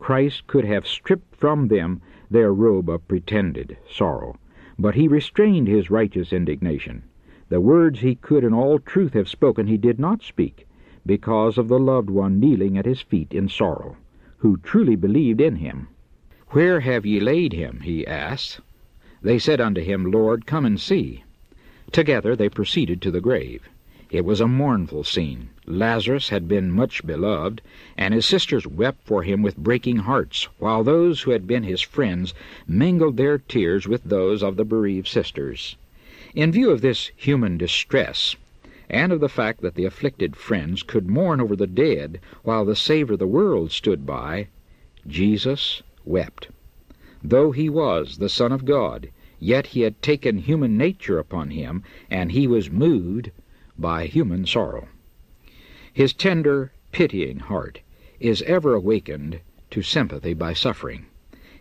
Christ 0.03 0.49
could 0.49 0.65
have 0.65 0.85
stripped 0.85 1.37
from 1.37 1.69
them 1.69 2.01
their 2.29 2.53
robe 2.53 2.91
of 2.91 3.07
pretended 3.07 3.77
sorrow, 3.89 4.37
but 4.77 4.97
he 4.97 5.07
restrained 5.07 5.69
his 5.69 5.93
righteous 5.93 6.33
indignation. 6.33 7.05
The 7.51 7.61
words 7.61 8.01
he 8.01 8.17
could 8.17 8.43
in 8.43 8.53
all 8.53 8.81
truth 8.81 9.13
have 9.13 9.29
spoken 9.29 9.69
he 9.69 9.77
did 9.77 10.01
not 10.01 10.25
speak, 10.25 10.67
because 11.07 11.57
of 11.57 11.69
the 11.69 11.79
loved 11.79 12.11
one 12.11 12.41
kneeling 12.41 12.77
at 12.77 12.85
his 12.85 13.01
feet 13.01 13.33
in 13.33 13.49
sorrow, 13.49 13.97
who 14.39 14.57
truly 14.57 14.97
believed 14.97 15.41
in 15.41 15.55
him. 15.55 15.87
Where 16.49 16.81
have 16.81 17.07
ye 17.07 17.21
laid 17.21 17.53
him? 17.53 17.79
he 17.85 18.05
asked. 18.05 18.61
They 19.23 19.39
said 19.39 19.61
unto 19.61 19.81
him, 19.81 20.11
Lord, 20.11 20.47
come 20.47 20.67
and 20.67 20.81
see. 20.81 21.23
Together 21.93 22.35
they 22.35 22.49
proceeded 22.49 23.01
to 23.03 23.13
the 23.13 23.21
grave. 23.21 23.69
It 24.11 24.25
was 24.25 24.41
a 24.41 24.49
mournful 24.49 25.05
scene. 25.05 25.51
Lazarus 25.65 26.31
had 26.31 26.49
been 26.49 26.73
much 26.73 27.07
beloved, 27.07 27.63
and 27.97 28.13
his 28.13 28.27
sisters 28.27 28.67
wept 28.67 29.07
for 29.07 29.23
him 29.23 29.43
with 29.43 29.57
breaking 29.57 29.99
hearts, 29.99 30.49
while 30.59 30.83
those 30.83 31.21
who 31.21 31.31
had 31.31 31.47
been 31.47 31.63
his 31.63 31.81
friends 31.81 32.35
mingled 32.67 33.17
their 33.17 33.39
tears 33.39 33.87
with 33.87 34.03
those 34.03 34.43
of 34.43 34.57
the 34.57 34.65
bereaved 34.65 35.07
sisters. 35.07 35.77
In 36.35 36.51
view 36.51 36.73
of 36.73 36.81
this 36.81 37.13
human 37.15 37.59
distress, 37.59 38.35
and 38.91 39.13
of 39.13 39.21
the 39.21 39.29
fact 39.29 39.61
that 39.61 39.77
the 39.77 39.85
afflicted 39.85 40.35
friends 40.35 40.83
could 40.83 41.09
mourn 41.09 41.41
over 41.41 41.55
the 41.55 41.69
dead 41.69 42.19
while 42.43 42.65
the 42.65 42.75
Savior 42.75 43.13
of 43.13 43.21
the 43.21 43.27
world 43.29 43.71
stood 43.71 44.05
by, 44.05 44.49
Jesus 45.07 45.81
wept. 46.05 46.49
Though 47.23 47.53
he 47.53 47.69
was 47.69 48.19
the 48.19 48.29
Son 48.29 48.51
of 48.51 48.65
God, 48.65 49.11
yet 49.39 49.69
he 49.69 49.83
had 49.83 50.03
taken 50.03 50.39
human 50.39 50.77
nature 50.77 51.21
upon 51.21 51.51
him, 51.51 51.85
and 52.11 52.33
he 52.33 52.49
was 52.49 52.69
moved 52.69 53.31
by 53.79 54.07
human 54.07 54.45
sorrow. 54.45 54.89
His 55.95 56.15
tender, 56.15 56.73
pitying 56.91 57.41
heart 57.41 57.81
is 58.19 58.41
ever 58.43 58.75
awakened 58.75 59.41
to 59.71 59.83
sympathy 59.83 60.33
by 60.33 60.55
suffering. 60.55 61.05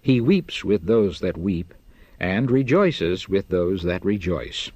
He 0.01 0.21
weeps 0.21 0.63
with 0.63 0.85
those 0.85 1.19
that 1.19 1.37
weep, 1.37 1.73
and 2.17 2.49
rejoices 2.49 3.27
with 3.27 3.49
those 3.49 3.83
that 3.83 4.05
rejoice. 4.05 4.71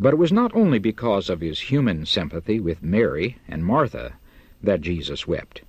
But 0.00 0.14
it 0.14 0.18
was 0.18 0.32
not 0.32 0.50
only 0.52 0.80
because 0.80 1.30
of 1.30 1.40
his 1.40 1.60
human 1.60 2.06
sympathy 2.06 2.58
with 2.58 2.82
Mary 2.82 3.38
and 3.46 3.64
Martha 3.64 4.14
that 4.60 4.80
Jesus 4.80 5.28
wept. 5.28 5.62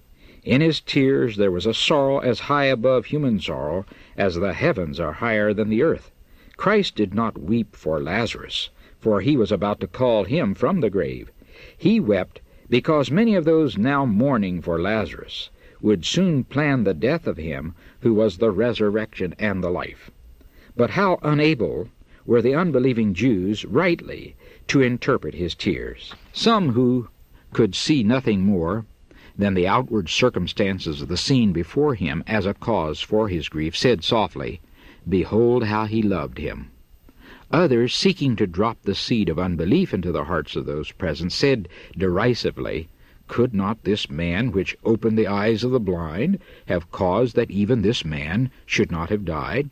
In 0.44 0.60
his 0.62 0.82
tears 0.82 1.38
there 1.38 1.52
was 1.52 1.68
a 1.68 1.76
sorrow 1.76 2.18
as 2.18 2.40
high 2.40 2.66
above 2.66 3.06
human 3.06 3.40
sorrow 3.40 3.86
as 4.18 4.34
the 4.34 4.54
heavens 4.54 5.00
are 5.00 5.14
higher 5.14 5.54
than 5.54 5.70
the 5.70 5.84
earth. 5.84 6.10
Christ 6.58 6.96
did 6.96 7.14
not 7.14 7.38
weep 7.38 7.76
for 7.76 8.02
Lazarus, 8.02 8.72
for 9.00 9.22
he 9.22 9.38
was 9.38 9.52
about 9.52 9.80
to 9.82 9.88
call 9.88 10.24
him 10.24 10.56
from 10.56 10.80
the 10.80 10.90
grave. 10.90 11.32
He 11.78 12.00
wept 12.00 12.41
because 12.72 13.12
many 13.12 13.36
of 13.36 13.44
those 13.44 13.78
now 13.78 14.06
mourning 14.06 14.62
for 14.62 14.82
Lazarus 14.82 15.50
would 15.82 16.06
soon 16.06 16.42
plan 16.46 16.86
the 16.86 16.94
death 16.94 17.28
of 17.28 17.36
him 17.36 17.76
who 18.00 18.14
was 18.14 18.38
the 18.38 18.50
resurrection 18.50 19.36
and 19.38 19.62
the 19.62 19.70
life. 19.70 20.10
But 20.78 20.92
how 20.92 21.20
unable 21.22 21.90
were 22.26 22.42
the 22.42 22.56
unbelieving 22.56 23.14
Jews 23.14 23.66
rightly 23.66 24.38
to 24.68 24.80
interpret 24.80 25.36
his 25.36 25.54
tears. 25.54 26.16
Some 26.32 26.70
who 26.70 27.10
could 27.52 27.76
see 27.76 28.04
nothing 28.04 28.40
more 28.40 28.86
than 29.38 29.54
the 29.54 29.68
outward 29.68 30.08
circumstances 30.08 31.02
of 31.02 31.10
the 31.10 31.18
scene 31.18 31.52
before 31.52 31.96
him 31.96 32.24
as 32.26 32.46
a 32.46 32.54
cause 32.54 33.02
for 33.02 33.28
his 33.28 33.50
grief, 33.50 33.76
said 33.76 34.02
softly, 34.02 34.62
Behold 35.08 35.66
how 35.66 35.88
he 35.88 36.02
loved 36.02 36.38
him. 36.38 36.71
Others, 37.52 37.94
seeking 37.94 38.38
to 38.38 38.48
drop 38.48 38.82
the 38.84 38.96
seed 38.96 39.28
of 39.28 39.38
unbelief 39.38 39.94
into 39.94 40.14
the 40.14 40.24
hearts 40.24 40.56
of 40.56 40.66
those 40.66 40.94
present, 40.94 41.34
said 41.34 41.68
derisively, 41.98 42.88
Could 43.28 43.54
not 43.54 43.84
this 43.84 44.10
man 44.10 44.54
which 44.54 44.78
opened 44.86 45.18
the 45.18 45.28
eyes 45.28 45.66
of 45.66 45.72
the 45.72 45.80
blind 45.80 46.40
have 46.68 46.92
caused 46.92 47.36
that 47.36 47.52
even 47.52 47.82
this 47.82 48.06
man 48.06 48.52
should 48.66 48.90
not 48.90 49.10
have 49.10 49.26
died? 49.26 49.70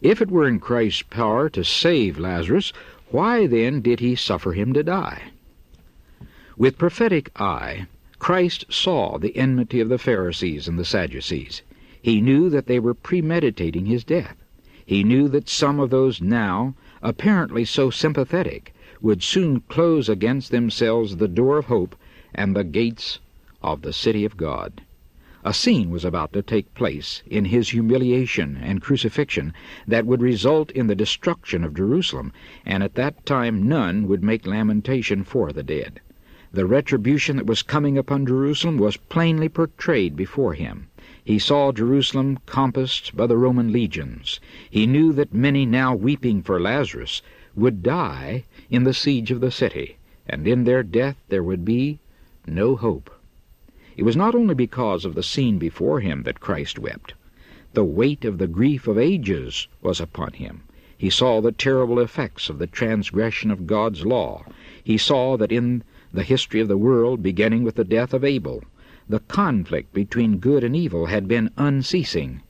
If 0.00 0.22
it 0.22 0.30
were 0.30 0.46
in 0.46 0.60
Christ's 0.60 1.02
power 1.02 1.48
to 1.50 1.64
save 1.64 2.18
Lazarus, 2.18 2.72
why 3.10 3.48
then 3.48 3.80
did 3.80 3.98
he 3.98 4.14
suffer 4.14 4.52
him 4.52 4.72
to 4.72 4.84
die? 4.84 5.30
With 6.56 6.78
prophetic 6.78 7.30
eye, 7.40 7.86
Christ 8.20 8.66
saw 8.68 9.18
the 9.18 9.36
enmity 9.36 9.80
of 9.80 9.88
the 9.88 9.98
Pharisees 9.98 10.68
and 10.68 10.78
the 10.78 10.84
Sadducees. 10.84 11.62
He 12.00 12.20
knew 12.20 12.48
that 12.50 12.66
they 12.66 12.78
were 12.78 12.94
premeditating 12.94 13.86
his 13.86 14.04
death. 14.04 14.36
He 14.92 15.04
knew 15.04 15.26
that 15.28 15.48
some 15.48 15.80
of 15.80 15.88
those 15.88 16.20
now, 16.20 16.74
apparently 17.00 17.64
so 17.64 17.88
sympathetic, 17.88 18.74
would 19.00 19.22
soon 19.22 19.60
close 19.60 20.06
against 20.06 20.50
themselves 20.50 21.16
the 21.16 21.28
door 21.28 21.56
of 21.56 21.64
hope 21.64 21.96
and 22.34 22.54
the 22.54 22.62
gates 22.62 23.18
of 23.62 23.80
the 23.80 23.94
city 23.94 24.26
of 24.26 24.36
God. 24.36 24.82
A 25.46 25.54
scene 25.54 25.88
was 25.88 26.04
about 26.04 26.34
to 26.34 26.42
take 26.42 26.74
place 26.74 27.22
in 27.26 27.46
his 27.46 27.70
humiliation 27.70 28.58
and 28.62 28.82
crucifixion 28.82 29.54
that 29.88 30.04
would 30.04 30.20
result 30.20 30.70
in 30.72 30.88
the 30.88 30.94
destruction 30.94 31.64
of 31.64 31.72
Jerusalem, 31.74 32.30
and 32.66 32.82
at 32.82 32.94
that 32.96 33.24
time 33.24 33.66
none 33.66 34.06
would 34.08 34.22
make 34.22 34.46
lamentation 34.46 35.24
for 35.24 35.54
the 35.54 35.62
dead. 35.62 36.02
The 36.52 36.66
retribution 36.66 37.36
that 37.36 37.46
was 37.46 37.62
coming 37.62 37.96
upon 37.96 38.26
Jerusalem 38.26 38.76
was 38.76 38.98
plainly 38.98 39.48
portrayed 39.48 40.16
before 40.16 40.52
him. 40.52 40.88
He 41.24 41.38
saw 41.38 41.70
Jerusalem 41.70 42.40
compassed 42.46 43.16
by 43.16 43.28
the 43.28 43.36
Roman 43.36 43.70
legions. 43.70 44.40
He 44.68 44.88
knew 44.88 45.12
that 45.12 45.32
many 45.32 45.64
now 45.64 45.94
weeping 45.94 46.42
for 46.42 46.60
Lazarus 46.60 47.22
would 47.54 47.80
die 47.84 48.42
in 48.70 48.82
the 48.82 48.92
siege 48.92 49.30
of 49.30 49.40
the 49.40 49.52
city, 49.52 49.98
and 50.28 50.48
in 50.48 50.64
their 50.64 50.82
death 50.82 51.22
there 51.28 51.44
would 51.44 51.64
be 51.64 52.00
no 52.44 52.74
hope. 52.74 53.08
It 53.96 54.02
was 54.02 54.16
not 54.16 54.34
only 54.34 54.56
because 54.56 55.04
of 55.04 55.14
the 55.14 55.22
scene 55.22 55.58
before 55.58 56.00
him 56.00 56.24
that 56.24 56.40
Christ 56.40 56.80
wept. 56.80 57.14
The 57.74 57.84
weight 57.84 58.24
of 58.24 58.38
the 58.38 58.48
grief 58.48 58.88
of 58.88 58.98
ages 58.98 59.68
was 59.80 60.00
upon 60.00 60.32
him. 60.32 60.62
He 60.98 61.08
saw 61.08 61.40
the 61.40 61.52
terrible 61.52 62.00
effects 62.00 62.48
of 62.48 62.58
the 62.58 62.66
transgression 62.66 63.52
of 63.52 63.68
God's 63.68 64.04
law. 64.04 64.44
He 64.82 64.98
saw 64.98 65.36
that 65.36 65.52
in 65.52 65.84
the 66.12 66.24
history 66.24 66.58
of 66.58 66.66
the 66.66 66.76
world, 66.76 67.22
beginning 67.22 67.62
with 67.62 67.76
the 67.76 67.84
death 67.84 68.12
of 68.12 68.24
Abel, 68.24 68.64
the 69.08 69.18
conflict 69.18 69.92
between 69.92 70.38
good 70.38 70.62
and 70.62 70.76
evil 70.76 71.06
had 71.06 71.26
been 71.26 71.50
unceasing. 71.56 72.40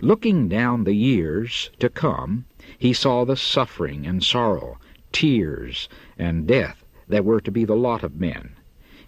Looking 0.00 0.48
down 0.48 0.84
the 0.84 0.94
years 0.94 1.70
to 1.80 1.88
come, 1.88 2.44
he 2.78 2.92
saw 2.92 3.24
the 3.24 3.36
suffering 3.36 4.06
and 4.06 4.22
sorrow, 4.22 4.78
tears 5.10 5.88
and 6.18 6.46
death 6.46 6.84
that 7.08 7.24
were 7.24 7.40
to 7.40 7.50
be 7.50 7.64
the 7.64 7.74
lot 7.74 8.04
of 8.04 8.20
men. 8.20 8.50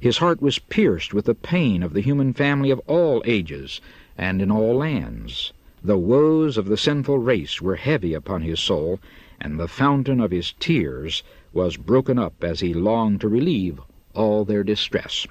His 0.01 0.19
heart 0.19 0.43
was 0.43 0.59
pierced 0.59 1.15
with 1.15 1.27
the 1.27 1.35
pain 1.35 1.83
of 1.83 1.93
the 1.93 2.01
human 2.01 2.33
family 2.33 2.71
of 2.71 2.81
all 2.87 3.23
ages 3.27 3.81
and 4.17 4.43
in 4.43 4.51
all 4.51 4.75
lands. 4.75 5.53
The 5.85 5.99
woes 5.99 6.59
of 6.59 6.67
the 6.67 6.77
sinful 6.77 7.19
race 7.19 7.63
were 7.63 7.77
heavy 7.77 8.13
upon 8.15 8.43
his 8.43 8.59
soul, 8.59 8.99
and 9.41 9.61
the 9.61 9.69
fountain 9.69 10.21
of 10.21 10.33
his 10.33 10.53
tears 10.59 11.23
was 11.53 11.77
broken 11.77 12.19
up 12.19 12.43
as 12.43 12.61
he 12.61 12.75
longed 12.75 13.21
to 13.21 13.29
relieve 13.29 13.81
all 14.15 14.45
their 14.45 14.65
distress. 14.65 15.27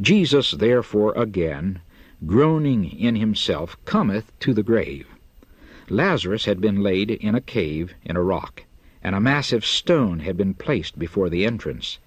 Jesus, 0.00 0.52
therefore, 0.52 1.12
again 1.14 1.80
groaning 2.26 2.84
in 2.84 3.16
himself, 3.16 3.76
cometh 3.84 4.38
to 4.40 4.52
the 4.52 4.62
grave. 4.62 5.06
Lazarus 5.88 6.44
had 6.44 6.60
been 6.60 6.82
laid 6.82 7.10
in 7.10 7.34
a 7.34 7.40
cave 7.40 7.94
in 8.04 8.16
a 8.16 8.22
rock, 8.22 8.64
and 9.02 9.14
a 9.14 9.20
massive 9.20 9.64
stone 9.64 10.20
had 10.20 10.36
been 10.36 10.54
placed 10.54 10.98
before 10.98 11.30
the 11.30 11.46
entrance. 11.46 11.98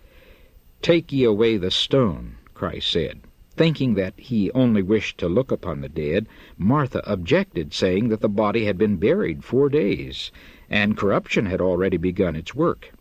Take 0.81 1.11
ye 1.11 1.23
away 1.23 1.57
the 1.57 1.71
stone, 1.71 2.35
Christ 2.53 2.91
said. 2.91 3.21
Thinking 3.55 3.95
that 3.95 4.13
he 4.17 4.51
only 4.51 4.81
wished 4.81 5.17
to 5.19 5.27
look 5.27 5.51
upon 5.51 5.81
the 5.81 5.89
dead, 5.89 6.27
Martha 6.57 7.01
objected, 7.05 7.73
saying 7.73 8.09
that 8.09 8.21
the 8.21 8.29
body 8.29 8.65
had 8.65 8.77
been 8.77 8.97
buried 8.97 9.43
four 9.43 9.69
days, 9.69 10.31
and 10.69 10.97
corruption 10.97 11.47
had 11.47 11.61
already 11.61 11.97
begun 11.97 12.35
its 12.35 12.55
work. 12.55 12.91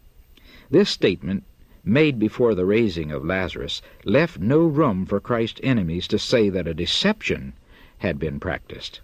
This 0.70 0.90
statement, 0.90 1.44
made 1.85 2.18
before 2.18 2.55
the 2.55 2.64
raising 2.64 3.11
of 3.11 3.25
Lazarus, 3.25 3.83
left 4.05 4.38
no 4.38 4.61
room 4.66 5.05
for 5.05 5.18
Christ's 5.21 5.61
enemies 5.62 6.07
to 6.09 6.18
say 6.18 6.49
that 6.49 6.68
a 6.68 6.75
deception 6.75 7.55
had 7.99 8.18
been 8.18 8.38
practiced. 8.38 9.01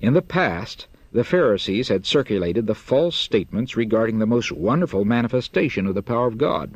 In 0.00 0.12
the 0.14 0.22
past, 0.22 0.86
the 1.12 1.24
Pharisees 1.24 1.88
had 1.88 2.06
circulated 2.06 2.66
the 2.66 2.74
false 2.74 3.16
statements 3.16 3.76
regarding 3.76 4.18
the 4.18 4.26
most 4.26 4.52
wonderful 4.52 5.04
manifestation 5.04 5.86
of 5.86 5.94
the 5.94 6.02
power 6.02 6.28
of 6.28 6.38
God. 6.38 6.74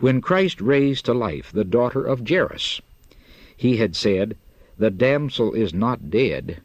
When 0.00 0.20
Christ 0.20 0.60
raised 0.60 1.06
to 1.06 1.14
life 1.14 1.50
the 1.50 1.64
daughter 1.64 2.04
of 2.04 2.28
Jairus, 2.28 2.82
he 3.56 3.78
had 3.78 3.96
said, 3.96 4.36
The 4.76 4.90
damsel 4.90 5.54
is 5.54 5.72
not 5.72 6.10
dead, 6.10 6.60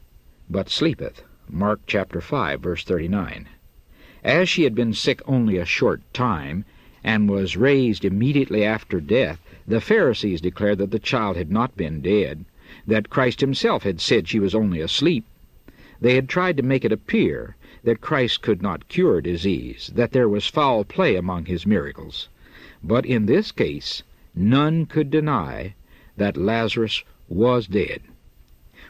but 0.49 0.69
sleepeth. 0.69 1.23
Mark 1.47 1.79
chapter 1.87 2.19
5, 2.19 2.59
verse 2.59 2.83
39. 2.83 3.47
As 4.23 4.49
she 4.49 4.63
had 4.63 4.75
been 4.75 4.93
sick 4.93 5.21
only 5.25 5.57
a 5.57 5.65
short 5.65 6.01
time, 6.13 6.65
and 7.03 7.29
was 7.29 7.57
raised 7.57 8.03
immediately 8.03 8.63
after 8.63 8.99
death, 8.99 9.39
the 9.67 9.81
Pharisees 9.81 10.41
declared 10.41 10.77
that 10.79 10.91
the 10.91 10.99
child 10.99 11.37
had 11.37 11.51
not 11.51 11.77
been 11.77 12.01
dead, 12.01 12.45
that 12.85 13.09
Christ 13.09 13.41
himself 13.41 13.83
had 13.83 14.01
said 14.01 14.27
she 14.27 14.39
was 14.39 14.55
only 14.55 14.81
asleep. 14.81 15.25
They 16.01 16.15
had 16.15 16.29
tried 16.29 16.57
to 16.57 16.63
make 16.63 16.85
it 16.85 16.91
appear 16.91 17.55
that 17.83 18.01
Christ 18.01 18.41
could 18.41 18.61
not 18.61 18.87
cure 18.87 19.21
disease, 19.21 19.91
that 19.95 20.11
there 20.11 20.29
was 20.29 20.47
foul 20.47 20.83
play 20.83 21.15
among 21.15 21.45
his 21.45 21.65
miracles. 21.65 22.27
But 22.83 23.05
in 23.05 23.25
this 23.25 23.51
case, 23.51 24.03
none 24.35 24.85
could 24.85 25.09
deny 25.09 25.75
that 26.17 26.37
Lazarus 26.37 27.03
was 27.27 27.67
dead. 27.67 28.01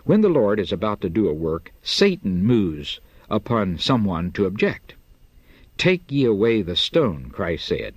When 0.03 0.21
the 0.21 0.29
Lord 0.29 0.59
is 0.59 0.71
about 0.71 1.01
to 1.01 1.09
do 1.09 1.27
a 1.27 1.33
work, 1.33 1.71
Satan 1.83 2.43
moves 2.43 2.99
upon 3.29 3.77
someone 3.77 4.31
to 4.31 4.45
object. 4.45 4.93
Take 5.79 6.11
ye 6.11 6.25
away 6.25 6.61
the 6.61 6.75
stone, 6.75 7.29
Christ 7.31 7.65
said. 7.65 7.93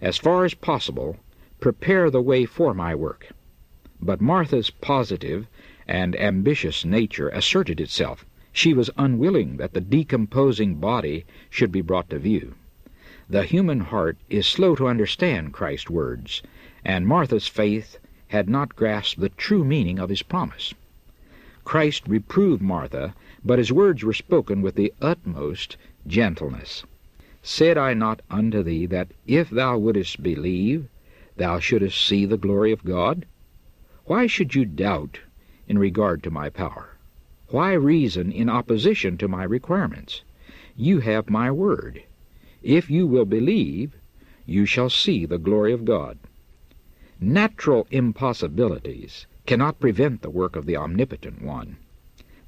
As 0.00 0.16
far 0.16 0.46
as 0.46 0.54
possible, 0.54 1.18
prepare 1.60 2.08
the 2.08 2.22
way 2.22 2.46
for 2.46 2.72
my 2.72 2.94
work. 2.94 3.28
But 4.00 4.22
Martha's 4.22 4.70
positive 4.70 5.46
and 5.86 6.16
ambitious 6.16 6.82
nature 6.82 7.28
asserted 7.28 7.78
itself. 7.78 8.24
She 8.54 8.72
was 8.72 8.88
unwilling 8.96 9.58
that 9.58 9.74
the 9.74 9.82
decomposing 9.82 10.76
body 10.76 11.26
should 11.50 11.70
be 11.70 11.82
brought 11.82 12.08
to 12.08 12.18
view. 12.18 12.54
The 13.28 13.42
human 13.42 13.80
heart 13.80 14.16
is 14.30 14.46
slow 14.46 14.74
to 14.74 14.88
understand 14.88 15.52
Christ's 15.52 15.90
words, 15.90 16.42
and 16.86 17.06
Martha's 17.06 17.48
faith 17.48 17.98
had 18.28 18.48
not 18.48 18.76
grasped 18.76 19.20
the 19.20 19.28
true 19.28 19.62
meaning 19.62 19.98
of 19.98 20.08
his 20.08 20.22
promise. 20.22 20.72
Christ 21.64 22.04
reproved 22.08 22.62
Martha, 22.62 23.14
but 23.44 23.58
his 23.58 23.70
words 23.70 24.02
were 24.02 24.14
spoken 24.14 24.62
with 24.62 24.74
the 24.74 24.90
utmost 25.02 25.76
gentleness. 26.06 26.82
Said 27.46 27.76
I 27.76 27.92
not 27.92 28.22
unto 28.30 28.62
thee 28.62 28.86
that 28.86 29.12
if 29.26 29.50
thou 29.50 29.76
wouldest 29.76 30.22
believe, 30.22 30.88
thou 31.36 31.58
shouldest 31.58 32.02
see 32.02 32.24
the 32.24 32.38
glory 32.38 32.72
of 32.72 32.84
God? 32.84 33.26
Why 34.06 34.26
should 34.26 34.54
you 34.54 34.64
doubt 34.64 35.20
in 35.68 35.78
regard 35.78 36.22
to 36.22 36.30
my 36.30 36.48
power? 36.48 36.96
Why 37.48 37.74
reason 37.74 38.32
in 38.32 38.48
opposition 38.48 39.18
to 39.18 39.28
my 39.28 39.44
requirements? 39.44 40.22
You 40.74 41.00
have 41.00 41.28
my 41.28 41.50
word. 41.50 42.02
If 42.62 42.88
you 42.88 43.06
will 43.06 43.26
believe, 43.26 43.94
you 44.46 44.64
shall 44.64 44.88
see 44.88 45.26
the 45.26 45.36
glory 45.36 45.74
of 45.74 45.84
God. 45.84 46.16
Natural 47.20 47.86
impossibilities 47.90 49.26
cannot 49.44 49.80
prevent 49.80 50.22
the 50.22 50.30
work 50.30 50.56
of 50.56 50.64
the 50.64 50.78
Omnipotent 50.78 51.42
One. 51.42 51.76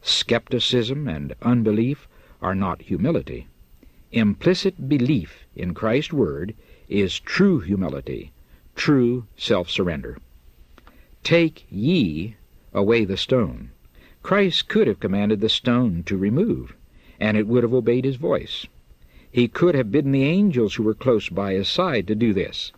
Skepticism 0.00 1.06
and 1.06 1.34
unbelief 1.42 2.08
are 2.40 2.54
not 2.54 2.80
humility. 2.80 3.46
Implicit 4.16 4.88
belief 4.88 5.44
in 5.54 5.74
Christ's 5.74 6.14
Word 6.14 6.54
is 6.88 7.20
true 7.20 7.60
humility, 7.60 8.32
true 8.74 9.26
self 9.36 9.68
surrender. 9.68 10.16
Take 11.22 11.66
ye 11.68 12.36
away 12.72 13.04
the 13.04 13.18
stone. 13.18 13.72
Christ 14.22 14.68
could 14.68 14.86
have 14.86 15.00
commanded 15.00 15.42
the 15.42 15.50
stone 15.50 16.02
to 16.04 16.16
remove, 16.16 16.74
and 17.20 17.36
it 17.36 17.46
would 17.46 17.62
have 17.62 17.74
obeyed 17.74 18.06
his 18.06 18.16
voice. 18.16 18.66
He 19.30 19.48
could 19.48 19.74
have 19.74 19.92
bidden 19.92 20.12
the 20.12 20.24
angels 20.24 20.76
who 20.76 20.82
were 20.82 20.94
close 20.94 21.28
by 21.28 21.52
his 21.52 21.68
side 21.68 22.06
to 22.06 22.14
do 22.14 22.32
this. 22.32 22.72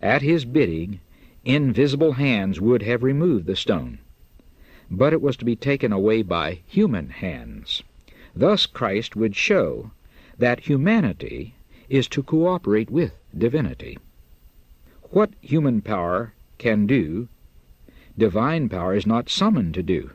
At 0.00 0.22
his 0.22 0.46
bidding, 0.46 1.00
invisible 1.44 2.12
hands 2.12 2.58
would 2.58 2.80
have 2.84 3.02
removed 3.02 3.44
the 3.44 3.54
stone. 3.54 3.98
But 4.90 5.12
it 5.12 5.20
was 5.20 5.36
to 5.36 5.44
be 5.44 5.56
taken 5.56 5.92
away 5.92 6.22
by 6.22 6.60
human 6.66 7.10
hands. 7.10 7.82
Thus 8.34 8.64
Christ 8.64 9.14
would 9.14 9.36
show 9.36 9.90
that 10.40 10.60
humanity 10.60 11.54
is 11.90 12.08
to 12.08 12.22
cooperate 12.22 12.90
with 12.90 13.12
divinity. 13.36 13.98
What 15.10 15.30
human 15.42 15.82
power 15.82 16.32
can 16.56 16.86
do, 16.86 17.28
divine 18.16 18.68
power 18.70 18.94
is 18.94 19.06
not 19.06 19.28
summoned 19.28 19.74
to 19.74 19.82
do. 19.82 20.10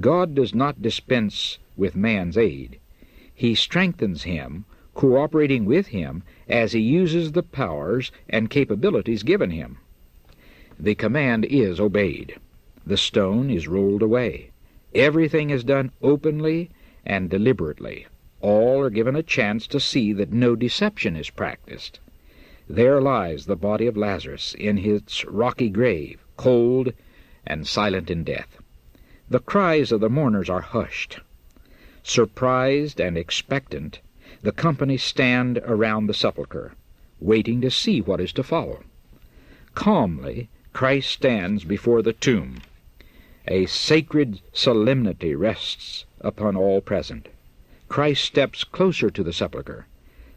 God 0.00 0.34
does 0.34 0.54
not 0.54 0.82
dispense 0.82 1.58
with 1.76 1.94
man's 1.94 2.36
aid. 2.36 2.80
He 3.32 3.54
strengthens 3.54 4.24
him, 4.24 4.64
cooperating 4.94 5.64
with 5.64 5.88
him 5.88 6.24
as 6.48 6.72
he 6.72 6.80
uses 6.80 7.30
the 7.30 7.44
powers 7.44 8.10
and 8.28 8.50
capabilities 8.50 9.22
given 9.22 9.50
him. 9.50 9.78
The 10.80 10.96
command 10.96 11.44
is 11.44 11.78
obeyed. 11.78 12.34
The 12.84 12.96
stone 12.96 13.50
is 13.50 13.68
rolled 13.68 14.02
away. 14.02 14.50
Everything 14.94 15.50
is 15.50 15.62
done 15.62 15.92
openly 16.02 16.70
and 17.06 17.30
deliberately. 17.30 18.06
All 18.40 18.80
are 18.80 18.90
given 18.90 19.16
a 19.16 19.22
chance 19.22 19.66
to 19.66 19.80
see 19.80 20.12
that 20.12 20.32
no 20.32 20.54
deception 20.54 21.16
is 21.16 21.30
practiced. 21.30 21.98
There 22.68 23.00
lies 23.00 23.46
the 23.46 23.56
body 23.56 23.86
of 23.86 23.96
Lazarus 23.96 24.54
in 24.54 24.76
his 24.76 25.24
rocky 25.24 25.68
grave, 25.68 26.20
cold 26.36 26.92
and 27.46 27.66
silent 27.66 28.10
in 28.10 28.24
death. 28.24 28.58
The 29.28 29.40
cries 29.40 29.90
of 29.90 30.00
the 30.00 30.08
mourners 30.08 30.48
are 30.48 30.60
hushed. 30.60 31.18
Surprised 32.02 33.00
and 33.00 33.18
expectant, 33.18 34.00
the 34.42 34.52
company 34.52 34.96
stand 34.96 35.58
around 35.64 36.06
the 36.06 36.14
sepulchre, 36.14 36.74
waiting 37.20 37.60
to 37.62 37.70
see 37.70 38.00
what 38.00 38.20
is 38.20 38.32
to 38.34 38.42
follow. 38.42 38.84
Calmly, 39.74 40.48
Christ 40.72 41.10
stands 41.10 41.64
before 41.64 42.02
the 42.02 42.12
tomb. 42.12 42.60
A 43.48 43.66
sacred 43.66 44.40
solemnity 44.52 45.34
rests 45.34 46.04
upon 46.20 46.54
all 46.54 46.80
present. 46.80 47.28
Christ 47.88 48.22
steps 48.24 48.64
closer 48.64 49.08
to 49.08 49.22
the 49.22 49.32
sepulchre. 49.32 49.86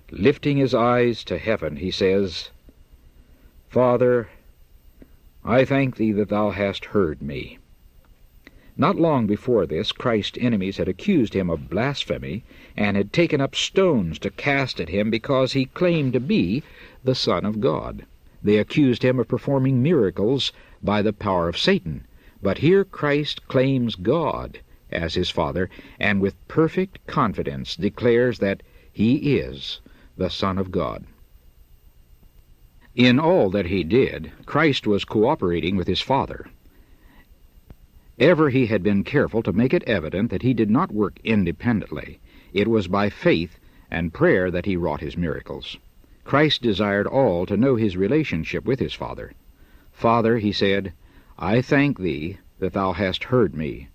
Lifting 0.09 0.57
his 0.57 0.73
eyes 0.73 1.23
to 1.25 1.37
heaven, 1.37 1.75
he 1.75 1.91
says, 1.91 2.49
Father, 3.67 4.29
I 5.43 5.65
thank 5.65 5.97
thee 5.97 6.13
that 6.13 6.29
thou 6.29 6.51
hast 6.51 6.85
heard 6.85 7.21
me. 7.21 7.57
Not 8.77 8.95
long 8.95 9.27
before 9.27 9.65
this, 9.65 9.91
Christ's 9.91 10.37
enemies 10.39 10.77
had 10.77 10.87
accused 10.87 11.33
him 11.33 11.49
of 11.49 11.69
blasphemy 11.69 12.43
and 12.77 12.95
had 12.95 13.11
taken 13.11 13.41
up 13.41 13.53
stones 13.53 14.17
to 14.19 14.29
cast 14.29 14.79
at 14.79 14.89
him 14.89 15.09
because 15.09 15.51
he 15.51 15.65
claimed 15.65 16.13
to 16.13 16.19
be 16.21 16.63
the 17.03 17.15
Son 17.15 17.45
of 17.45 17.59
God. 17.59 18.05
They 18.41 18.57
accused 18.57 19.03
him 19.03 19.19
of 19.19 19.27
performing 19.27 19.83
miracles 19.83 20.53
by 20.81 21.01
the 21.01 21.13
power 21.13 21.49
of 21.49 21.57
Satan. 21.57 22.05
But 22.41 22.59
here 22.59 22.85
Christ 22.85 23.47
claims 23.49 23.95
God 23.95 24.61
as 24.91 25.15
his 25.15 25.29
Father, 25.29 25.69
and 25.99 26.21
with 26.21 26.47
perfect 26.47 27.05
confidence 27.07 27.75
declares 27.75 28.39
that 28.39 28.63
he 28.91 29.37
is 29.37 29.79
the 30.17 30.29
Son 30.29 30.57
of 30.57 30.71
God. 30.71 31.05
In 32.95 33.19
all 33.19 33.49
that 33.51 33.67
he 33.67 33.83
did, 33.83 34.31
Christ 34.45 34.85
was 34.85 35.05
cooperating 35.05 35.77
with 35.77 35.87
his 35.87 36.01
Father. 36.01 36.47
Ever 38.19 38.49
he 38.49 38.65
had 38.65 38.83
been 38.83 39.03
careful 39.03 39.41
to 39.43 39.53
make 39.53 39.73
it 39.73 39.83
evident 39.83 40.29
that 40.29 40.41
he 40.41 40.53
did 40.53 40.69
not 40.69 40.91
work 40.91 41.17
independently. 41.23 42.19
It 42.53 42.67
was 42.67 42.87
by 42.87 43.09
faith 43.09 43.57
and 43.89 44.13
prayer 44.13 44.51
that 44.51 44.65
he 44.65 44.75
wrought 44.75 45.01
his 45.01 45.17
miracles. 45.17 45.77
Christ 46.23 46.61
desired 46.61 47.07
all 47.07 47.45
to 47.45 47.57
know 47.57 47.77
his 47.77 47.97
relationship 47.97 48.65
with 48.65 48.79
his 48.79 48.93
Father. 48.93 49.33
Father, 49.91 50.37
he 50.37 50.51
said, 50.51 50.93
I 51.39 51.61
thank 51.61 51.97
thee 51.97 52.37
that 52.59 52.73
thou 52.73 52.91
hast 52.91 53.25
heard 53.25 53.55
me. 53.55 53.87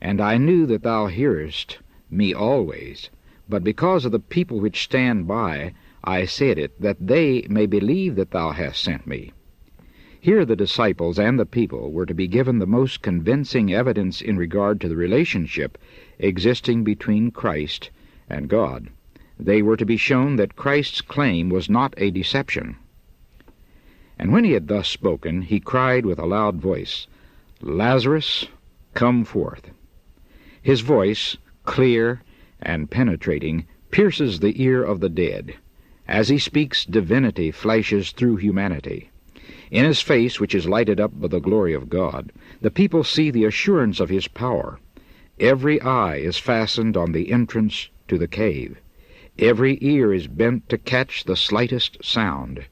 And 0.00 0.20
I 0.20 0.36
knew 0.36 0.64
that 0.66 0.82
thou 0.82 1.06
hearest 1.06 1.78
me 2.10 2.32
always, 2.32 3.10
but 3.48 3.64
because 3.64 4.04
of 4.04 4.12
the 4.12 4.20
people 4.20 4.60
which 4.60 4.82
stand 4.82 5.26
by, 5.26 5.74
I 6.04 6.24
said 6.24 6.58
it, 6.58 6.80
that 6.80 6.96
they 7.00 7.46
may 7.48 7.66
believe 7.66 8.14
that 8.16 8.30
thou 8.30 8.52
hast 8.52 8.82
sent 8.82 9.06
me. 9.06 9.32
Here 10.20 10.44
the 10.44 10.56
disciples 10.56 11.18
and 11.18 11.38
the 11.38 11.46
people 11.46 11.92
were 11.92 12.06
to 12.06 12.14
be 12.14 12.26
given 12.28 12.58
the 12.58 12.66
most 12.66 13.02
convincing 13.02 13.72
evidence 13.72 14.20
in 14.20 14.36
regard 14.36 14.80
to 14.80 14.88
the 14.88 14.96
relationship 14.96 15.78
existing 16.18 16.84
between 16.84 17.30
Christ 17.30 17.90
and 18.28 18.48
God. 18.48 18.88
They 19.38 19.62
were 19.62 19.76
to 19.76 19.86
be 19.86 19.96
shown 19.96 20.36
that 20.36 20.56
Christ's 20.56 21.00
claim 21.00 21.50
was 21.50 21.70
not 21.70 21.94
a 21.96 22.10
deception. 22.10 22.76
And 24.18 24.32
when 24.32 24.44
he 24.44 24.52
had 24.52 24.68
thus 24.68 24.88
spoken, 24.88 25.42
he 25.42 25.60
cried 25.60 26.04
with 26.04 26.18
a 26.18 26.26
loud 26.26 26.56
voice, 26.56 27.06
Lazarus, 27.60 28.46
come 28.94 29.24
forth. 29.24 29.70
His 30.68 30.82
voice, 30.82 31.38
clear 31.64 32.20
and 32.60 32.90
penetrating, 32.90 33.64
pierces 33.90 34.40
the 34.40 34.62
ear 34.62 34.84
of 34.84 35.00
the 35.00 35.08
dead. 35.08 35.54
As 36.06 36.28
he 36.28 36.38
speaks, 36.38 36.84
divinity 36.84 37.50
flashes 37.50 38.12
through 38.12 38.36
humanity. 38.36 39.08
In 39.70 39.86
his 39.86 40.02
face, 40.02 40.38
which 40.38 40.54
is 40.54 40.68
lighted 40.68 41.00
up 41.00 41.18
by 41.18 41.28
the 41.28 41.40
glory 41.40 41.72
of 41.72 41.88
God, 41.88 42.32
the 42.60 42.70
people 42.70 43.02
see 43.02 43.30
the 43.30 43.46
assurance 43.46 43.98
of 43.98 44.10
his 44.10 44.28
power. 44.28 44.78
Every 45.40 45.80
eye 45.80 46.16
is 46.16 46.36
fastened 46.36 46.98
on 46.98 47.12
the 47.12 47.32
entrance 47.32 47.88
to 48.08 48.18
the 48.18 48.28
cave. 48.28 48.76
Every 49.38 49.78
ear 49.80 50.12
is 50.12 50.26
bent 50.26 50.68
to 50.68 50.76
catch 50.76 51.24
the 51.24 51.34
slightest 51.34 52.04
sound. 52.04 52.66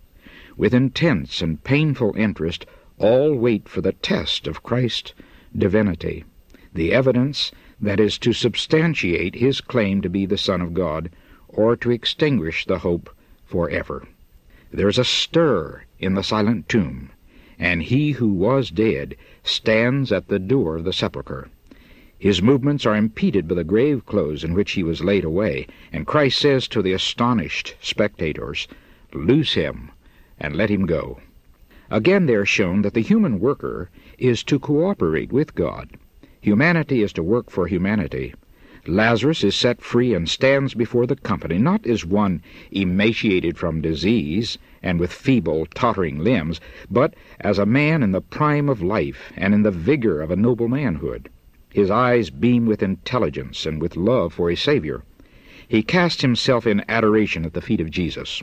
With 0.58 0.74
intense 0.74 1.40
and 1.40 1.64
painful 1.64 2.14
interest, 2.14 2.66
all 2.98 3.34
wait 3.34 3.70
for 3.70 3.80
the 3.80 3.94
test 3.94 4.46
of 4.46 4.62
Christ's 4.62 5.14
divinity, 5.56 6.24
the 6.74 6.92
evidence 6.92 7.52
that 7.80 8.00
is 8.00 8.18
to 8.18 8.32
substantiate 8.32 9.34
his 9.34 9.60
claim 9.60 10.00
to 10.00 10.08
be 10.08 10.26
the 10.26 10.38
Son 10.38 10.60
of 10.60 10.74
God, 10.74 11.10
or 11.48 11.76
to 11.76 11.90
extinguish 11.90 12.64
the 12.64 12.78
hope 12.78 13.10
forever. 13.44 14.06
There 14.72 14.88
is 14.88 14.98
a 14.98 15.04
stir 15.04 15.82
in 15.98 16.14
the 16.14 16.22
silent 16.22 16.68
tomb, 16.68 17.10
and 17.58 17.82
he 17.82 18.12
who 18.12 18.28
was 18.28 18.70
dead 18.70 19.16
stands 19.42 20.10
at 20.12 20.28
the 20.28 20.38
door 20.38 20.76
of 20.76 20.84
the 20.84 20.92
sepulchre. 20.92 21.48
His 22.18 22.42
movements 22.42 22.86
are 22.86 22.96
impeded 22.96 23.46
by 23.46 23.56
the 23.56 23.64
grave 23.64 24.06
clothes 24.06 24.42
in 24.42 24.54
which 24.54 24.72
he 24.72 24.82
was 24.82 25.04
laid 25.04 25.24
away, 25.24 25.66
and 25.92 26.06
Christ 26.06 26.38
says 26.38 26.66
to 26.68 26.82
the 26.82 26.92
astonished 26.92 27.76
spectators, 27.80 28.66
Loose 29.12 29.52
him 29.52 29.90
and 30.38 30.56
let 30.56 30.70
him 30.70 30.86
go. 30.86 31.20
Again, 31.90 32.26
they 32.26 32.34
are 32.34 32.46
shown 32.46 32.82
that 32.82 32.94
the 32.94 33.00
human 33.00 33.38
worker 33.38 33.90
is 34.18 34.42
to 34.44 34.58
cooperate 34.58 35.30
with 35.30 35.54
God. 35.54 35.90
Humanity 36.46 37.02
is 37.02 37.12
to 37.14 37.24
work 37.24 37.50
for 37.50 37.66
humanity, 37.66 38.32
Lazarus 38.86 39.42
is 39.42 39.56
set 39.56 39.82
free 39.82 40.14
and 40.14 40.28
stands 40.28 40.74
before 40.74 41.04
the 41.04 41.16
company, 41.16 41.58
not 41.58 41.84
as 41.88 42.06
one 42.06 42.40
emaciated 42.70 43.58
from 43.58 43.80
disease 43.80 44.56
and 44.80 45.00
with 45.00 45.12
feeble, 45.12 45.66
tottering 45.74 46.20
limbs, 46.20 46.60
but 46.88 47.14
as 47.40 47.58
a 47.58 47.66
man 47.66 48.00
in 48.00 48.12
the 48.12 48.20
prime 48.20 48.68
of 48.68 48.80
life 48.80 49.32
and 49.36 49.54
in 49.54 49.64
the 49.64 49.72
vigor 49.72 50.22
of 50.22 50.30
a 50.30 50.36
noble 50.36 50.68
manhood. 50.68 51.28
His 51.72 51.90
eyes 51.90 52.30
beam 52.30 52.64
with 52.64 52.80
intelligence 52.80 53.66
and 53.66 53.82
with 53.82 53.96
love 53.96 54.32
for 54.32 54.48
his 54.48 54.60
Savior. 54.60 55.02
He 55.66 55.82
casts 55.82 56.22
himself 56.22 56.64
in 56.64 56.84
adoration 56.88 57.44
at 57.44 57.54
the 57.54 57.60
feet 57.60 57.80
of 57.80 57.90
Jesus. 57.90 58.40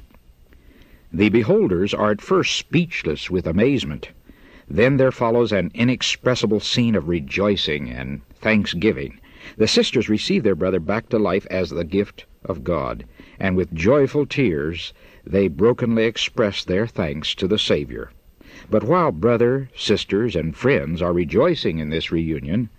The 1.14 1.30
beholders 1.30 1.94
are 1.94 2.12
at 2.12 2.20
first 2.20 2.58
speechless 2.58 3.32
with 3.32 3.48
amazement. 3.48 4.10
Then 4.70 4.98
there 4.98 5.12
follows 5.12 5.52
an 5.52 5.72
inexpressible 5.74 6.62
scene 6.62 6.96
of 6.96 7.10
rejoicing 7.10 7.90
and 7.90 8.22
thanksgiving. 8.36 9.20
The 9.58 9.68
sisters 9.68 10.08
receive 10.08 10.44
their 10.44 10.56
brother 10.56 10.80
back 10.80 11.10
to 11.10 11.20
life 11.20 11.46
as 11.52 11.70
the 11.70 11.84
gift 11.84 12.26
of 12.46 12.64
God, 12.64 13.04
and 13.40 13.58
with 13.58 13.74
joyful 13.74 14.26
tears 14.26 14.94
they 15.26 15.50
brokenly 15.50 16.06
express 16.06 16.64
their 16.64 16.88
thanks 16.88 17.36
to 17.36 17.48
the 17.48 17.60
Savior. 17.60 18.12
But 18.70 18.84
while 18.84 19.12
brother, 19.12 19.70
sisters, 19.76 20.36
and 20.36 20.56
friends 20.56 21.02
are 21.02 21.12
rejoicing 21.12 21.80
in 21.80 21.90
this 21.90 22.12
reunion, 22.12 22.70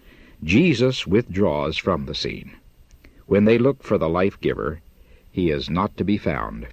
Jesus 0.42 1.07
withdraws 1.07 1.77
from 1.77 2.07
the 2.07 2.14
scene. 2.14 2.53
When 3.27 3.44
they 3.44 3.59
look 3.59 3.83
for 3.83 3.99
the 3.99 4.09
life 4.09 4.40
giver, 4.40 4.81
he 5.31 5.51
is 5.51 5.68
not 5.68 5.97
to 5.99 6.05
be 6.05 6.16
found. 6.16 6.66